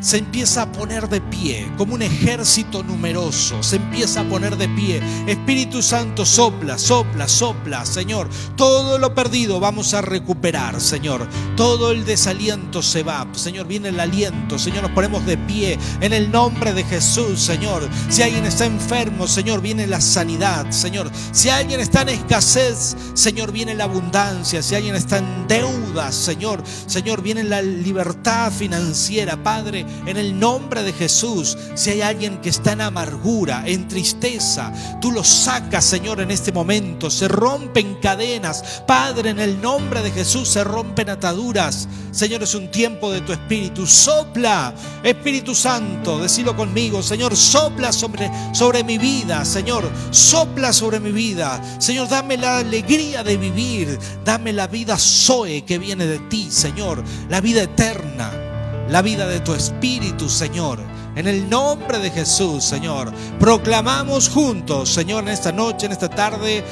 se 0.00 0.18
empieza 0.18 0.62
a 0.62 0.72
poner 0.72 1.08
de 1.08 1.20
pie, 1.20 1.70
como 1.78 1.94
un 1.94 2.02
ejército 2.02 2.82
numeroso, 2.82 3.62
se 3.62 3.76
empieza 3.76 4.20
a 4.20 4.24
poner 4.24 4.56
de 4.56 4.68
pie. 4.68 5.00
Espíritu 5.26 5.82
Santo, 5.82 6.26
sopla, 6.26 6.76
sopla, 6.78 7.26
sopla, 7.26 7.86
Señor. 7.86 8.28
Todo 8.56 8.98
lo 8.98 9.14
perdido 9.14 9.60
vamos 9.60 9.94
a 9.94 10.02
recuperar, 10.02 10.80
Señor. 10.80 11.26
Todo 11.56 11.90
el 11.90 12.04
desaliento 12.04 12.82
se 12.82 13.02
va, 13.02 13.26
Señor. 13.32 13.66
Viene 13.66 13.88
el 13.88 14.00
aliento, 14.00 14.58
Señor. 14.58 14.82
Nos 14.82 14.92
ponemos 14.92 15.24
de 15.24 15.38
pie 15.38 15.78
en 16.00 16.12
el 16.12 16.30
nombre 16.30 16.74
de 16.74 16.84
Jesús, 16.84 17.40
Señor. 17.40 17.88
Si 18.10 18.22
alguien 18.22 18.44
está 18.44 18.66
enfermo, 18.66 19.26
Señor, 19.26 19.62
viene 19.62 19.86
la 19.86 20.00
sanidad, 20.00 20.70
Señor. 20.70 21.10
Si 21.32 21.48
alguien 21.48 21.80
está 21.80 22.02
en 22.02 22.10
escasez, 22.10 22.96
Señor, 23.14 23.52
viene 23.52 23.74
la 23.74 23.84
abundancia. 23.84 24.62
Si 24.62 24.74
alguien 24.74 24.96
está 24.96 25.18
en 25.18 25.46
deudas, 25.48 26.14
Señor, 26.14 26.62
Señor, 26.86 27.22
viene 27.22 27.44
la 27.44 27.62
libertad 27.62 28.52
financiera, 28.52 29.42
Padre 29.42 29.86
en 30.06 30.16
el 30.16 30.38
nombre 30.38 30.82
de 30.82 30.92
Jesús. 30.92 31.56
Si 31.74 31.90
hay 31.90 32.02
alguien 32.02 32.40
que 32.40 32.48
está 32.48 32.72
en 32.72 32.82
amargura, 32.82 33.62
en 33.66 33.88
tristeza, 33.88 34.72
tú 35.00 35.10
lo 35.10 35.24
sacas, 35.24 35.84
Señor, 35.84 36.20
en 36.20 36.30
este 36.30 36.52
momento. 36.52 37.10
Se 37.10 37.28
rompen 37.28 37.96
cadenas. 37.96 38.82
Padre, 38.86 39.30
en 39.30 39.40
el 39.40 39.60
nombre 39.60 40.02
de 40.02 40.10
Jesús 40.10 40.48
se 40.48 40.64
rompen 40.64 41.10
ataduras. 41.10 41.88
Señor, 42.10 42.42
es 42.42 42.54
un 42.54 42.70
tiempo 42.70 43.10
de 43.10 43.20
tu 43.22 43.32
espíritu. 43.32 43.86
Sopla, 43.86 44.72
Espíritu 45.02 45.54
Santo, 45.54 46.20
decilo 46.20 46.56
conmigo. 46.56 47.02
Señor, 47.02 47.36
sopla 47.36 47.92
sobre, 47.92 48.30
sobre 48.52 48.84
mi 48.84 48.98
vida. 48.98 49.44
Señor, 49.44 49.90
sopla 50.10 50.72
sobre 50.72 51.00
mi 51.00 51.10
vida. 51.10 51.60
Señor, 51.78 52.08
dame 52.08 52.36
la 52.36 52.58
alegría 52.58 53.24
de 53.24 53.36
vivir. 53.36 53.98
Dame 54.24 54.52
la 54.52 54.66
vida 54.66 54.96
Zoe 54.96 55.64
que 55.64 55.78
viene 55.78 56.06
de 56.06 56.18
ti, 56.20 56.48
Señor. 56.50 57.02
La 57.28 57.40
vida 57.40 57.62
eterna 57.62 58.43
la 58.88 59.02
vida 59.02 59.26
de 59.26 59.40
tu 59.40 59.54
Espíritu, 59.54 60.28
Señor. 60.28 60.80
En 61.16 61.28
el 61.28 61.48
nombre 61.48 61.98
de 61.98 62.10
Jesús, 62.10 62.64
Señor, 62.64 63.12
proclamamos 63.38 64.28
juntos, 64.28 64.90
Señor, 64.90 65.24
en 65.24 65.30
esta 65.30 65.52
noche, 65.52 65.86
en 65.86 65.92
esta 65.92 66.08
tarde, 66.08 66.64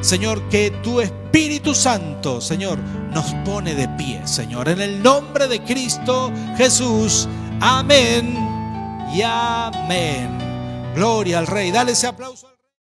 Señor, 0.00 0.48
que 0.48 0.70
tu 0.82 1.00
Espíritu 1.00 1.74
Santo, 1.74 2.40
Señor, 2.40 2.78
nos 3.12 3.26
pone 3.44 3.74
de 3.74 3.88
pie, 3.88 4.26
Señor. 4.26 4.68
En 4.68 4.80
el 4.80 5.02
nombre 5.02 5.48
de 5.48 5.62
Cristo 5.62 6.32
Jesús. 6.56 7.28
Amén 7.60 8.36
y 9.14 9.20
amén. 9.22 10.38
Gloria 10.94 11.38
al 11.38 11.46
Rey. 11.46 11.70
Dale 11.70 11.92
ese 11.92 12.06
aplauso. 12.06 12.49